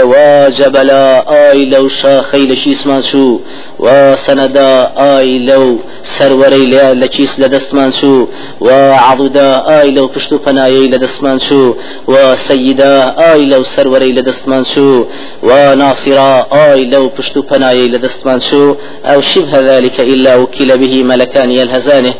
ئای 1.32 1.70
لەو 1.72 1.88
شاخەی 1.88 2.48
لە 2.50 2.56
شیسمان 2.62 3.02
چوو؟ 3.02 3.40
و 3.80 4.16
سەنەدا 4.16 4.70
ئای 5.00 5.38
لەو 5.48 5.64
سەروەرەی 6.02 6.66
لێ 6.72 6.86
لە 7.00 7.08
چیس 7.14 7.32
لە 7.42 7.48
دەستمان 7.54 7.90
چوو 8.00 8.28
و 8.60 8.68
عضودا 9.08 9.50
ئای 9.68 9.90
لەو 9.96 10.06
پشت 10.14 10.32
و 10.32 10.38
پەنایی 10.38 10.90
لە 10.92 10.98
دەستمان 11.04 11.38
چوو 11.46 11.74
و 12.08 12.36
سەیدا 12.48 12.94
ئای 13.20 13.42
لەو 13.52 13.62
سەروەرەی 13.74 14.12
لە 14.18 14.22
دەستمان 14.28 14.64
چوو 14.72 15.06
و 15.42 15.76
ناسیرا 15.76 16.46
ئای 16.54 16.84
لەو 16.92 17.04
پشت 17.16 17.36
و 17.36 17.42
پەنایی 17.50 17.92
لە 17.94 17.98
دەستمان 18.04 18.38
چوو 18.48 18.76
ئەو 19.08 19.20
شبه 19.20 19.56
ذلك 19.70 20.00
إلا 20.00 20.32
وكل 20.36 20.76
به 20.76 21.02
ملكان 21.02 21.50
يلهزانه 21.50 22.14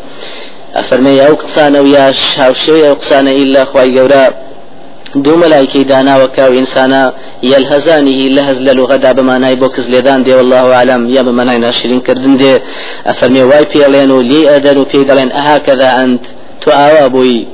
أفرمي 0.74 1.26
أو 1.26 1.34
قصانة 1.34 1.80
ويا 1.80 2.12
شاوشي 2.12 2.88
أو 2.90 2.96
إلا 3.12 3.64
خواي 3.64 3.94
جورا 3.94 4.45
دوو 5.24 5.36
مەلایکەی 5.42 5.84
داناوەکە 5.92 6.44
و 6.48 6.56
ئینسانە 6.58 7.02
یەلهەزانیهی 7.52 8.28
لە 8.36 8.42
هەز 8.48 8.58
لە 8.66 8.72
لوغەدا 8.78 9.10
بەمانای 9.18 9.56
بۆ 9.60 9.68
کەس 9.74 9.86
لێدان 9.92 10.20
والله 10.38 10.64
عالم 10.78 11.02
یا 11.16 11.22
بەمانای 11.28 11.58
ناشرینکردن 11.66 12.34
دێ 12.42 12.54
ئەفەرمێ 13.08 13.42
وای 13.50 13.66
پێڵێن 13.72 14.10
و 14.16 14.22
لێ 14.30 14.42
ئەدەن 14.50 14.76
و 14.78 14.84
پێی 14.90 15.04
دەڵێن 15.08 15.30
ئەها 15.36 15.56
کەدا 15.66 15.90
ئەند 15.98 16.20
تو 16.60 16.70
ئاوا 16.70 17.08
بووی 17.14 17.46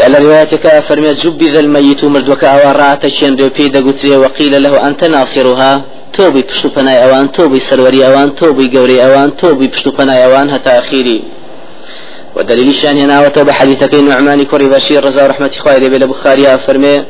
يا 0.00 0.08
لروايتك 0.08 0.80
فرمي 0.88 1.14
جبذ 1.22 1.56
الميت 1.56 2.04
مردوك 2.04 2.44
أوارات 2.44 3.06
شين 3.06 3.36
بي 3.36 3.68
دقوتري 3.68 4.16
وقيل 4.16 4.62
له 4.62 4.88
أنت 4.88 5.04
ناصرها 5.04 5.72
توبي 6.12 6.42
بشتو 6.42 6.68
بناي 6.68 6.96
أوان 7.04 7.32
توبي 7.32 7.58
سروري 7.58 8.06
أوان 8.06 8.34
توبي 8.34 8.66
قوري 8.78 8.96
أوان 9.06 9.36
توبي 9.36 9.66
بشتو 9.66 9.90
بناي 9.90 10.24
أوان 10.24 10.50
هتا 10.50 10.78
أخيري 10.78 11.22
ودليل 12.36 12.74
شان 12.74 12.98
هنا 12.98 13.26
وتوب 13.26 13.50
حديثك 13.50 13.94
نعمان 13.94 14.44
كري 14.44 14.68
بشير 14.68 15.04
رضا 15.04 15.26
رحمة 15.26 15.50
خوير 15.58 15.90
بن 15.90 16.06
بخاري 16.06 16.58
فرمي 16.58 17.04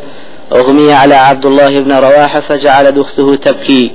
أغمي 0.52 0.92
على 0.92 1.14
عبد 1.14 1.46
الله 1.46 1.80
بن 1.80 1.92
رواحة 1.92 2.40
فجعل 2.40 3.00
أخته 3.00 3.34
تبكي. 3.34 3.90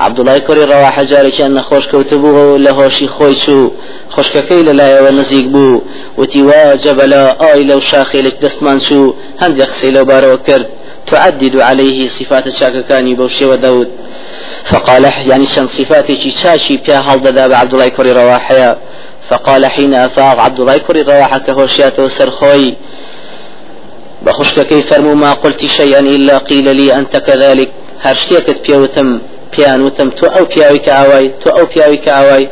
عبد 0.00 0.20
الله 0.20 0.38
كري 0.38 0.64
رواحة 0.64 1.02
جاري 1.02 1.30
كان 1.30 1.62
خوش 1.62 1.86
كوتبوه 1.86 2.58
لهوشي 2.58 3.08
خويشو 3.08 3.70
خوش 4.10 4.30
ككيل 4.30 4.76
لا 4.76 5.00
ونزيق 5.00 5.46
بو. 5.46 5.80
وتوا 6.18 6.74
جبلا 6.74 7.52
آي 7.52 7.64
لو 7.64 7.80
شاخي 7.80 8.22
لك 8.22 8.36
دستمان 8.42 8.80
شو 8.80 9.14
هند 9.40 9.58
يخسي 9.58 9.90
لو 9.90 10.04
بارو 10.04 10.36
كرد 10.36 10.66
تعدد 11.06 11.56
عليه 11.56 12.08
صفات 12.08 12.46
الشاككاني 12.46 13.14
بوشي 13.14 13.44
وداود. 13.44 13.88
فقال 14.64 15.04
يعني 15.28 15.46
شن 15.46 15.66
صفاتي 15.66 16.30
شاشي 16.30 16.76
بها 16.76 17.00
هل 17.00 17.54
عبد 17.54 17.74
الله 17.74 17.88
كوري 17.88 18.12
رواحيا. 18.12 18.78
فقال 19.28 19.66
حين 19.66 19.94
أفاق 19.94 20.38
عبد 20.40 20.60
الله 20.60 20.78
كوري 20.78 21.02
رواحة 21.02 21.38
كهوشيات 21.38 21.98
وسرخوي 21.98 22.74
بخشك 24.22 24.66
كيف 24.66 24.98
ما 24.98 25.32
قلت 25.32 25.66
شيئا 25.66 26.00
إلا 26.00 26.38
قيل 26.38 26.76
لي 26.76 26.94
أنت 26.94 27.16
كذلك. 27.16 27.70
هرشتيكت 28.02 28.70
بيوتم 28.70 29.20
بيان 29.56 29.82
وتم 29.82 30.10
تو 30.10 30.26
أو 30.26 30.44
بياوي 30.44 30.78
كعواي 30.78 31.28
تو 31.40 31.50
أو 31.50 31.66
بياوي 31.66 31.96
كعواي 31.96 32.48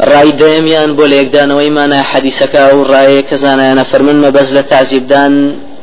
ڕای 0.00 0.30
دەیەمیان 0.40 0.90
بۆ 0.96 1.04
لە 1.10 1.16
یەکدانەوەی 1.22 1.70
مانای 1.76 2.08
حەدیسەکە 2.10 2.62
و 2.74 2.84
ڕایە 2.92 3.22
کە 3.28 3.36
زانایانە 3.44 3.84
فەرمن 3.90 4.18
مەبەز 4.24 4.48
لە 4.56 4.62
تازیبدان 4.72 5.34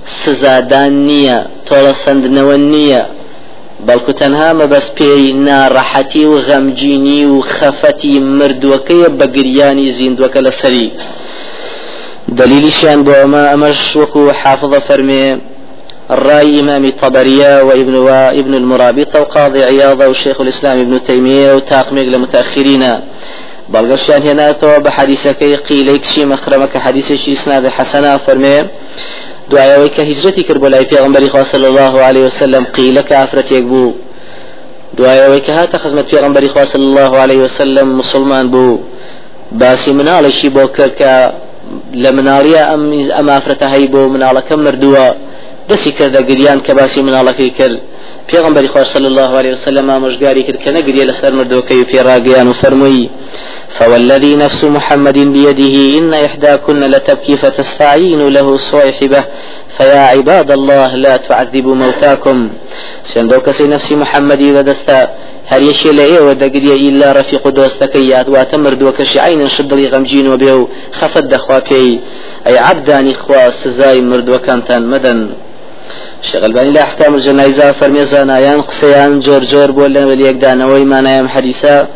سزادان 0.06 0.94
نییە 1.10 1.38
تۆڵە 1.68 1.94
سندنەوە 2.04 2.58
نییە 2.74 3.02
بەڵکو 3.88 4.12
تەنها 4.22 4.50
مەبەست 4.60 4.92
پێی 4.98 5.34
ناڕەحەتی 5.48 6.26
و 6.32 6.36
غەمجینی 6.48 7.22
و 7.26 7.42
خەفەتی 7.56 8.16
مردووەکەیە 8.40 9.10
بە 9.20 9.26
گریانی 9.36 9.94
زیندوەکە 9.98 10.40
لەسەری. 10.48 10.90
دليلشان 12.40 13.04
بوما 13.04 13.54
أمش 13.54 13.96
وكو 13.96 14.32
حافظ 14.32 14.74
فرمي 14.88 15.38
الرأي 16.12 16.60
إمام 16.60 16.86
الطبرية 16.86 17.64
وابن 17.64 17.96
وابن 17.96 18.54
المرابط 18.54 19.16
وقاضي 19.16 19.64
عياض 19.64 20.02
وشيخ 20.02 20.42
الإسلام 20.42 20.80
ابن 20.80 21.04
تيمية 21.04 21.56
وتاقميق 21.56 22.08
لمتأخرين 22.14 22.84
بەڵگەشیان 23.74 24.22
هێناتەوە 24.28 24.78
بە 24.86 24.92
حەدیسەکەی 24.98 25.56
قیلەی 25.68 26.00
کشی 26.04 26.24
مەخرەمەکە 26.32 26.78
حەدیسێکی 26.86 27.36
سناد 27.44 27.66
حەسەنا 27.78 28.14
فەرمێ 28.26 28.58
دوایەوەی 29.52 29.92
کە 29.96 30.02
هیجرەتی 30.10 30.44
کرد 30.48 30.60
بۆ 30.64 30.68
لای 30.74 30.86
پێغمبەری 30.92 31.30
خوا 31.34 31.44
صلی 31.44 31.66
الله 31.72 31.94
عليه 32.08 32.24
وسلم 32.28 32.64
قیلە 32.76 33.02
کە 33.08 33.14
ئافرەتێک 33.20 33.66
بوو 33.72 33.94
دوایەوەی 34.98 35.42
کە 35.46 35.52
هاتە 35.60 35.78
خزمەت 35.84 36.08
پێغمبەری 36.14 36.50
خوا 36.54 36.66
صلی 36.66 36.86
الله 36.92 37.12
عليه 37.24 37.40
وسلم 37.46 37.88
مسلمان 38.02 38.46
بوو 38.54 38.80
باسی 39.62 39.92
مناڵێکی 40.00 40.50
بۆ 40.56 40.64
کرد 40.78 40.94
کە 41.02 41.14
لە 42.04 42.10
مناڵیە 42.18 42.62
ئەم 42.72 42.82
ئەم 43.18 43.28
ئافرەتە 43.34 43.68
هەی 43.74 43.86
بۆ 43.94 44.02
مناڵەکە 44.14 44.56
مردووە. 44.66 45.08
دەسی 45.70 45.92
کردە 45.98 46.22
گریان 46.30 46.60
کە 46.66 46.72
باسی 46.80 47.02
مناڵەکەی 47.08 47.52
کرد. 47.58 47.78
پێغمبەری 48.30 48.68
خوا 48.74 48.84
صلی 48.84 49.08
الله 49.12 49.32
عليه 49.40 49.54
وسلم 49.54 49.86
ئامۆژگاری 49.94 50.44
کرد 50.48 50.60
کە 50.64 50.70
نەگریە 50.78 51.06
لەسەر 51.10 51.32
مردوەکەی 51.40 51.80
و 51.82 51.86
پێڕاگەیان 51.92 52.48
و 52.48 52.54
فەرمووی 52.62 53.10
فوالذي 53.80 54.36
نفس 54.36 54.64
محمد 54.64 55.18
بيده 55.18 55.98
إن 56.00 56.14
إحداكن 56.14 56.80
لتبكي 56.80 57.38
فتستعين 57.38 58.28
له 58.28 58.58
صيحبة 58.58 59.24
فيا 59.78 60.00
عباد 60.00 60.52
الله 60.52 60.96
لا 60.96 61.18
تعذبوا 61.18 61.76
موتاكم. 61.76 62.50
سندوك 63.04 63.52
سي 63.52 63.68
نفسي 63.68 63.96
محمد 63.96 64.42
ودستا 64.42 65.10
هل 65.46 65.64
يشي 65.70 65.92
لأيه 65.92 66.20
ودقري 66.20 66.90
إلا 66.90 67.12
رفيق 67.12 67.50
دوستك 67.50 67.96
ياد 67.96 68.30
واتمر 68.30 68.74
دوكش 68.74 69.18
عين 69.18 69.50
شدلي 69.50 69.88
غمجين 69.88 70.28
وبيو 70.28 70.70
خفت 70.92 71.24
دخوا 71.24 71.60
بي 71.60 72.00
أي 72.48 72.58
عبداني 72.58 73.14
خوا 73.14 73.50
سزاي 73.50 74.02
مردوكانتان 74.02 74.88
مدن. 74.88 75.30
شغل 76.22 76.54
باني 76.54 76.72
لا 76.72 77.08
الجنائزة 77.08 77.72
فرمي 77.72 78.06
زانايان 78.06 78.62
قسيان 78.62 79.20
جور 79.20 79.44
جور 79.44 79.72
بولن 79.72 80.04
وليك 80.04 80.36
دانوي 80.36 80.84
ما 80.86 81.02
نايم 81.02 81.28
حديثا. 81.28 81.88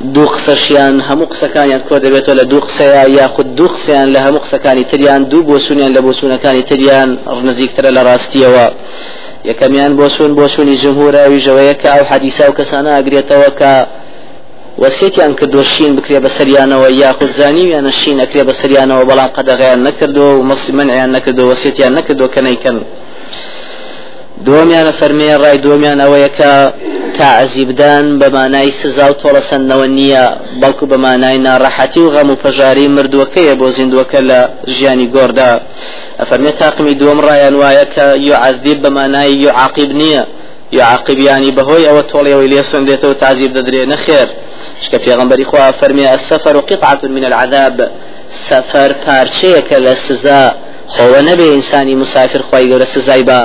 دوو 0.00 0.26
قسەشیان 0.26 0.94
هەموو 1.08 1.30
قسەکانیان 1.32 1.82
کۆ 1.88 1.94
دەبێتەوە 2.04 2.34
لە 2.40 2.44
دوو 2.50 2.60
قسەیە 2.66 3.08
یاخود 3.18 3.54
دوو 3.58 3.68
قسەیان 3.74 4.08
لە 4.14 4.18
هەموو 4.24 4.44
قسەکانی 4.44 4.84
تریان 4.90 5.22
دوو 5.30 5.42
بۆسوونیان 5.50 5.92
لە 5.96 6.00
بۆسوونەکانی 6.06 6.62
تریان 6.70 7.18
نزیکترە 7.48 7.90
لە 7.96 8.02
ڕاستیەوە. 8.08 8.66
یەکەمیان 9.50 9.92
بۆسوون 9.98 10.32
بۆسوونی 10.38 10.76
جمهورە 10.82 11.22
ویژەوەیە 11.32 11.74
کە 11.80 11.88
ئەو 11.94 12.04
حەدیسا 12.10 12.44
و 12.50 12.56
کەسانە 12.58 12.90
ئەگرێتەوە 12.96 13.50
کە 13.60 13.72
وەسێتیان 14.82 15.32
کردو 15.38 15.62
شین 15.72 15.92
بکرێ 15.96 16.18
بە 16.24 16.30
سەریانەوە 16.36 16.88
یاخود 17.02 17.30
زانیویانە 17.40 17.92
شین 18.00 18.18
ئەکرێ 18.22 18.42
بە 18.48 18.54
سەریانەوە 18.60 19.04
بەڵام 19.10 19.30
قەدەغیان 19.36 19.80
نەکردو 19.86 20.26
و 20.38 20.42
مەسی 20.50 20.72
منعیان 20.78 21.10
نەکردو 21.16 21.42
وەسێتیان 21.50 21.92
نەکردو 21.98 22.26
کە 22.34 22.40
نەیکەن. 22.46 22.78
دووەمیانە 24.44 24.92
فەرمێ 25.00 25.30
ڕای 25.42 25.58
دووەمیان 25.64 25.98
ئەوەیە 26.04 26.30
کە 27.14 27.18
تعزیبدان 27.18 28.18
بە 28.20 28.28
مانای 28.36 28.70
سزا 28.70 29.06
و 29.10 29.14
تۆڵە 29.22 29.42
سندنەوە 29.50 29.86
نییە 29.98 30.24
بەڵکو 30.62 30.84
بە 30.90 30.96
مانای 31.04 31.38
ناڕەحەتی 31.46 31.98
و 32.04 32.10
غەم 32.14 32.30
و 32.30 32.40
پەژاری 32.44 32.88
مردووەکەیە 32.96 33.54
بۆ 33.60 33.66
زیندوەکە 33.76 34.20
لە 34.30 34.40
ژیانی 34.74 35.10
گۆردا 35.14 35.50
ئەفەرمێ 36.20 36.52
تاقمی 36.60 36.94
دووەم 37.00 37.20
ڕایان 37.26 37.54
وایە 37.62 37.86
کە 37.94 38.06
یعذیب 38.30 38.78
بە 38.84 38.90
مانای 38.96 39.32
یعاقب 39.46 39.90
نییە 40.00 40.22
یعاقبیانی 40.78 41.50
بەهۆی 41.56 41.86
ئەوە 41.88 42.02
تۆڵیەوەی 42.10 42.50
لێ 42.52 42.62
سندێتەوە 42.72 43.14
تعزیب 43.22 43.52
دەدرێ 43.56 43.82
نەخێر 43.92 44.28
شکە 44.84 44.98
پێغمبەری 45.04 45.44
خوا 45.50 45.72
فەرمێ 45.80 46.06
السفر 46.16 46.56
قطعة 46.70 47.02
من 47.16 47.24
العذاب. 47.24 47.76
سفر 48.48 48.90
پارچەیەکە 49.04 49.76
لە 49.86 49.94
سزا. 50.06 50.44
خۆوە 50.94 51.20
نەبێ 51.28 51.46
ئینسانی 51.54 51.94
مسافر 51.94 52.42
خۆی 52.48 52.66
گەورە 52.70 52.86
سزای 52.94 53.24
بە 53.28 53.40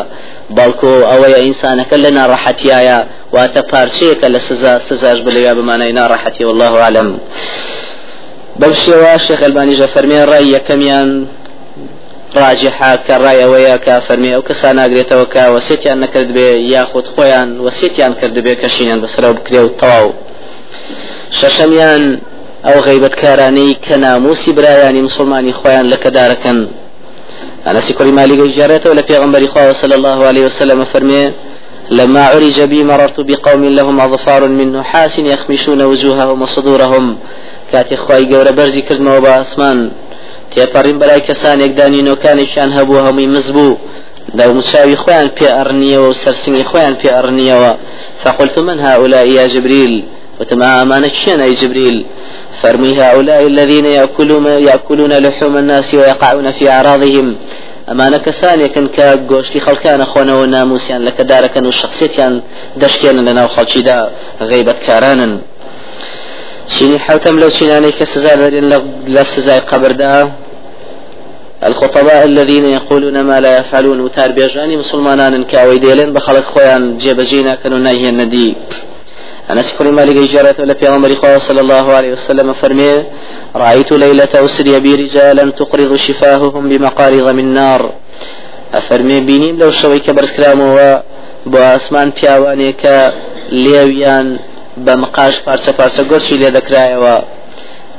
بەڵکو 0.58 0.92
ئەوەیە 1.10 1.40
ئینسانەکە 1.46 1.96
لە 2.04 2.10
ناڕەحەتیایە. 2.18 3.00
واتە 3.36 3.62
پارچەیەکە 3.72 4.28
لە 4.34 4.40
سزا 4.48 4.74
سزاش 4.90 5.20
بلێیا 5.26 5.54
بمانای 5.58 5.94
ناڕەحەتی 6.00 6.44
والله 6.48 6.74
عالم 6.86 7.10
بەم 8.60 8.74
شێوە 8.84 9.14
شێخ 9.26 9.40
ئەلبانیژە 9.46 9.88
فەرمێ 9.94 10.22
ڕای 10.32 10.46
یەکەمیان 10.56 11.10
ڕاجحا 12.42 12.94
کە 13.06 13.16
ڕای 13.24 13.40
ئەوەیە 13.44 13.78
کە 13.86 13.94
فەرمی 14.08 14.32
ئەو 14.36 14.44
کەسان 14.50 14.74
ناگرێتەوە 14.82 15.26
کە 15.34 15.44
وەسێتیان 15.56 15.98
نەکرد 16.04 16.30
بێ 16.36 16.50
یاخود 16.74 17.06
خۆیان 17.14 17.50
وەسێتیان 17.66 18.14
کرد 18.20 18.36
بێ 18.46 18.54
کەشینیان 18.62 19.00
بەسەرەوە 19.04 19.34
بکرێ 19.38 19.62
و 19.64 19.70
تەواو. 19.80 20.10
شەشەمیان 21.40 22.04
ئەو 22.66 22.78
غیبەتکارانەی 22.88 23.78
کە 23.86 23.96
ناموسی 24.06 24.52
برایانی 24.58 25.02
مسلمانی 25.08 25.54
خۆیان 25.60 25.86
لە 25.92 25.98
کەدارەکەن 26.04 26.60
أنس 27.68 27.92
كل 27.92 28.10
مالك 28.20 28.40
جارته 28.58 28.90
ولا 28.90 29.02
في 29.02 29.18
غنبري 29.18 29.48
صلى 29.82 29.96
الله 29.96 30.26
عليه 30.26 30.46
وسلم 30.46 30.80
فرمي 30.86 31.32
لما 31.92 32.26
عرج 32.26 32.62
بي 32.62 32.84
مررت 32.84 33.20
بقوم 33.20 33.66
لهم 33.66 34.00
أظفار 34.00 34.48
من 34.48 34.74
نحاس 34.74 35.20
يخمشون 35.20 35.82
وجوههم 35.82 36.42
وصدورهم. 36.42 37.18
كاتي 37.72 37.96
خواي 37.96 38.26
قورا 38.34 38.52
برزي 38.52 38.82
كلمة 38.82 39.18
وبا 39.18 39.42
أسمان. 39.42 39.92
تێپەڕین 40.54 40.98
بەلای 41.02 41.22
کەسانێک 41.28 41.72
دانینۆکانیشان 41.80 42.70
هەبوو 42.78 43.04
هەمووی 43.06 43.32
مزبوو 43.36 43.78
دەومچاوی 44.38 45.00
خۆیان 45.04 45.30
پێ 45.38 45.48
ئەڕنیەوە 45.58 46.08
و 46.10 46.18
سەرسنگی 46.24 46.66
خۆیان 46.72 46.96
پێ 47.02 47.10
ئەڕنیەوە 47.16 47.72
فقلت 48.24 48.58
من 48.58 48.78
هؤلاء 48.88 49.26
يا 49.38 49.46
جبريل؟ 49.54 49.94
وتما 50.40 50.82
أمانك 50.82 51.14
شين 51.14 51.40
أي 51.42 51.54
جبريل؟ 51.62 52.06
فرمي 52.62 52.92
هؤلاء 53.02 53.42
الذين 53.48 53.86
يأكلون, 53.86 54.46
يأكلون 54.46 55.14
لحوم 55.14 55.58
الناس 55.58 55.94
ويقعون 55.94 56.52
في 56.52 56.70
أعراضهم. 56.70 57.36
ئەمانە 57.90 58.20
کەسانێکن 58.26 58.88
کە 58.96 59.08
گۆشتی 59.32 59.60
خەڵکانە 59.66 60.06
خۆنەوە 60.12 60.46
ناموسیان 60.56 61.02
لە 61.08 61.12
کەدارەکەن 61.18 61.66
و 61.66 61.72
شخصێتیان 61.82 62.34
دەشکێنن 62.82 63.24
لە 63.28 63.34
ناو 63.38 63.48
خەڵکیدا 63.56 63.98
غیبەتکارانن 64.50 65.34
چینی 66.72 66.98
حوتم 67.06 67.36
لەو 67.42 67.50
چینانەی 67.58 67.94
کە 67.98 68.06
سزا 68.14 68.34
دەرێن 68.42 68.66
لە 69.16 69.24
سزای 69.34 69.60
قبردا 69.72 70.32
الخطباء 71.64 72.24
الذين 72.24 72.66
يقولون 72.66 73.22
ما 73.22 73.40
لا 73.40 73.52
يفعلون 73.60 74.00
وتار 74.00 74.32
بيجاني 74.32 74.78
مسلمانان 74.78 75.44
كاوي 75.44 75.80
بخلق 76.16 76.46
خويان 76.54 76.98
جيبجينا 76.98 77.56
كانوا 77.56 77.80
ناهي 77.80 78.10
الندي 78.10 78.56
أنس 79.52 79.74
كل 79.80 79.88
مالك 79.92 80.18
إجارة 80.18 80.56
ولا 80.60 80.74
في 80.74 80.88
عمر 80.88 81.12
صلى 81.38 81.62
الله 81.62 81.86
عليه 81.98 82.12
وسلم 82.14 82.54
فرمي 82.54 83.04
رأيت 83.56 83.92
ليلة 83.92 84.34
أسري 84.46 84.80
بي 84.80 84.96
رجالا 84.96 85.52
تقرض 85.52 85.96
شفاههم 85.96 86.70
بمقارض 86.70 87.28
من 87.30 87.54
نار. 87.54 87.92
أفرمي 88.74 89.20
بينيم 89.20 89.60
لو 89.60 89.72
شوي 89.72 90.00
برس 90.00 90.32
كلامه 90.38 91.02
بۆ 91.52 91.60
ئاسمان 91.72 92.10
پیاوانێکە 92.18 92.98
لێویان 93.64 94.28
بە 94.86 94.94
مقاش 95.04 95.36
پارچە 95.46 95.72
پارچە 95.80 96.02
گۆرچی 96.10 96.36
لێ 96.42 96.50
دەکرایەوە. 96.58 97.16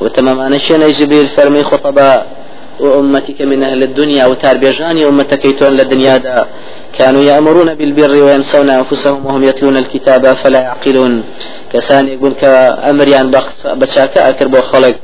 وتەمەمانە 0.02 0.58
شوێنەی 0.64 0.92
جبیل 0.98 1.28
فەرمی 1.36 1.64
خطبە 1.70 2.10
وأمتك 2.80 3.42
من 3.42 3.62
أهل 3.62 3.82
الدنيا 3.82 4.26
وتاربيجاني 4.26 5.08
أمتك 5.08 5.44
يتون 5.44 5.72
للدنيا 5.72 6.16
دا. 6.16 6.46
كانوا 6.98 7.22
يأمرون 7.22 7.74
بالبر 7.74 8.10
وينسون 8.10 8.70
أنفسهم 8.70 9.26
وهم 9.26 9.44
يتلون 9.44 9.76
الكتاب 9.76 10.32
فلا 10.32 10.60
يعقلون. 10.60 11.22
كسان 11.72 12.08
يقول 12.08 12.32
كأمريان 12.40 13.40
بشاكا 13.64 14.28
أكر 14.30 14.48
بو 14.48 14.60
خلق. 14.60 14.94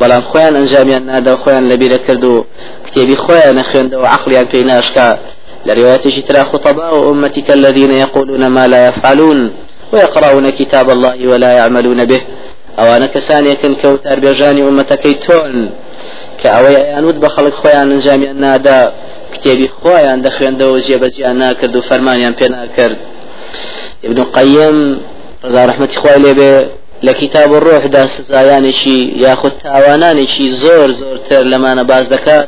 بلام 0.00 0.22
خوان 0.22 0.56
أنجاميان 0.56 1.06
نادا 1.06 1.36
خوان 1.36 1.68
لبير 1.68 1.96
كردو. 1.96 2.44
كتابي 2.86 3.16
خوان 3.16 3.58
أخيان 3.58 3.90
دو 3.90 4.04
عقليان 4.04 4.46
في 4.46 4.62
ناشكا. 4.62 5.18
لرواية 5.66 6.04
جترا 6.06 6.42
خطباء 6.42 6.94
وأمتك 6.94 7.50
الذين 7.50 7.92
يقولون 7.92 8.46
ما 8.46 8.66
لا 8.68 8.88
يفعلون. 8.88 9.50
ويقرؤون 9.92 10.50
كتاب 10.50 10.90
الله 10.90 11.28
ولا 11.28 11.52
يعملون 11.52 12.04
به. 12.04 12.20
أو 12.78 12.96
أنا 12.96 13.06
كسان 13.06 13.46
يكن 13.46 13.74
كوتار 13.74 14.20
بيجاني 14.20 14.62
أمتك 14.62 15.06
يتون 15.06 15.70
کە 16.40 16.48
ئەوەی 16.54 16.76
ئەیانوت 16.82 17.16
بە 17.22 17.28
خەڵک 17.34 17.54
خۆیان 17.60 17.88
ئەنجامیان 17.92 18.36
نادا 18.44 18.78
کتێبی 19.32 19.68
خۆیان 19.80 20.18
دەخوێندەوە 20.26 20.76
جێبەجیان 20.86 21.36
ناکرد 21.42 21.74
و 21.76 21.80
فەرمانیان 21.88 22.34
پێ 22.38 22.46
ناکرد. 22.56 22.98
ابن 24.06 24.24
قيم 24.36 25.00
رضا 25.44 25.64
رحمة 25.64 25.88
إخوائي 25.96 26.18
لبي 26.18 26.66
لكتاب 27.02 27.54
الروح 27.54 27.86
دا 27.86 28.06
سزایانێکی 28.06 28.98
یاخود 29.24 29.52
تاوانانێکی 29.64 30.46
زۆر 30.62 30.88
زۆرتر 31.00 31.42
لەمانە 31.52 31.84
باز 31.90 32.08
دەکات 32.14 32.46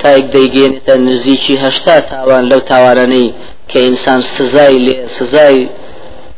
تا 0.00 0.08
یەک 0.16 0.24
دەیگەێنێتە 0.34 0.94
نزیکی 1.08 1.56
هەشتا 1.64 1.96
تاوان 2.10 2.44
لەو 2.50 2.60
تاوانانەی 2.70 3.34
کە 3.70 3.76
ئینسان 3.76 4.20
سزای 4.22 4.78
لێ 4.86 4.96
سزای 5.16 5.68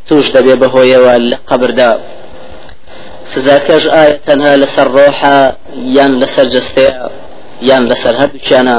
توش 0.09 0.27
دەبێ 0.37 0.55
بەهۆیەوە 0.63 1.15
لە 1.31 1.37
قبردا. 1.51 1.91
سزاکەش 3.35 3.85
ئایا 3.95 4.17
تەنها 4.27 4.53
لەسەر 4.63 4.89
ڕۆحە 4.97 5.37
یان 5.97 6.13
لەسەر 6.23 6.47
جستەیە 6.55 6.95
یان 7.69 7.83
لەسەر 7.91 8.15
هەردووچیانە 8.21 8.77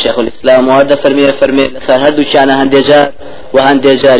شێخ 0.00 0.16
الإسلام 0.22 0.68
وارد 0.68 0.94
فرمي 1.02 1.32
فرمي 1.40 1.64
لەسەر 1.76 1.98
هەردووچیانە 2.04 2.54
هەندێجار 2.60 3.08
و 3.54 3.58
هەندێجار 3.68 4.18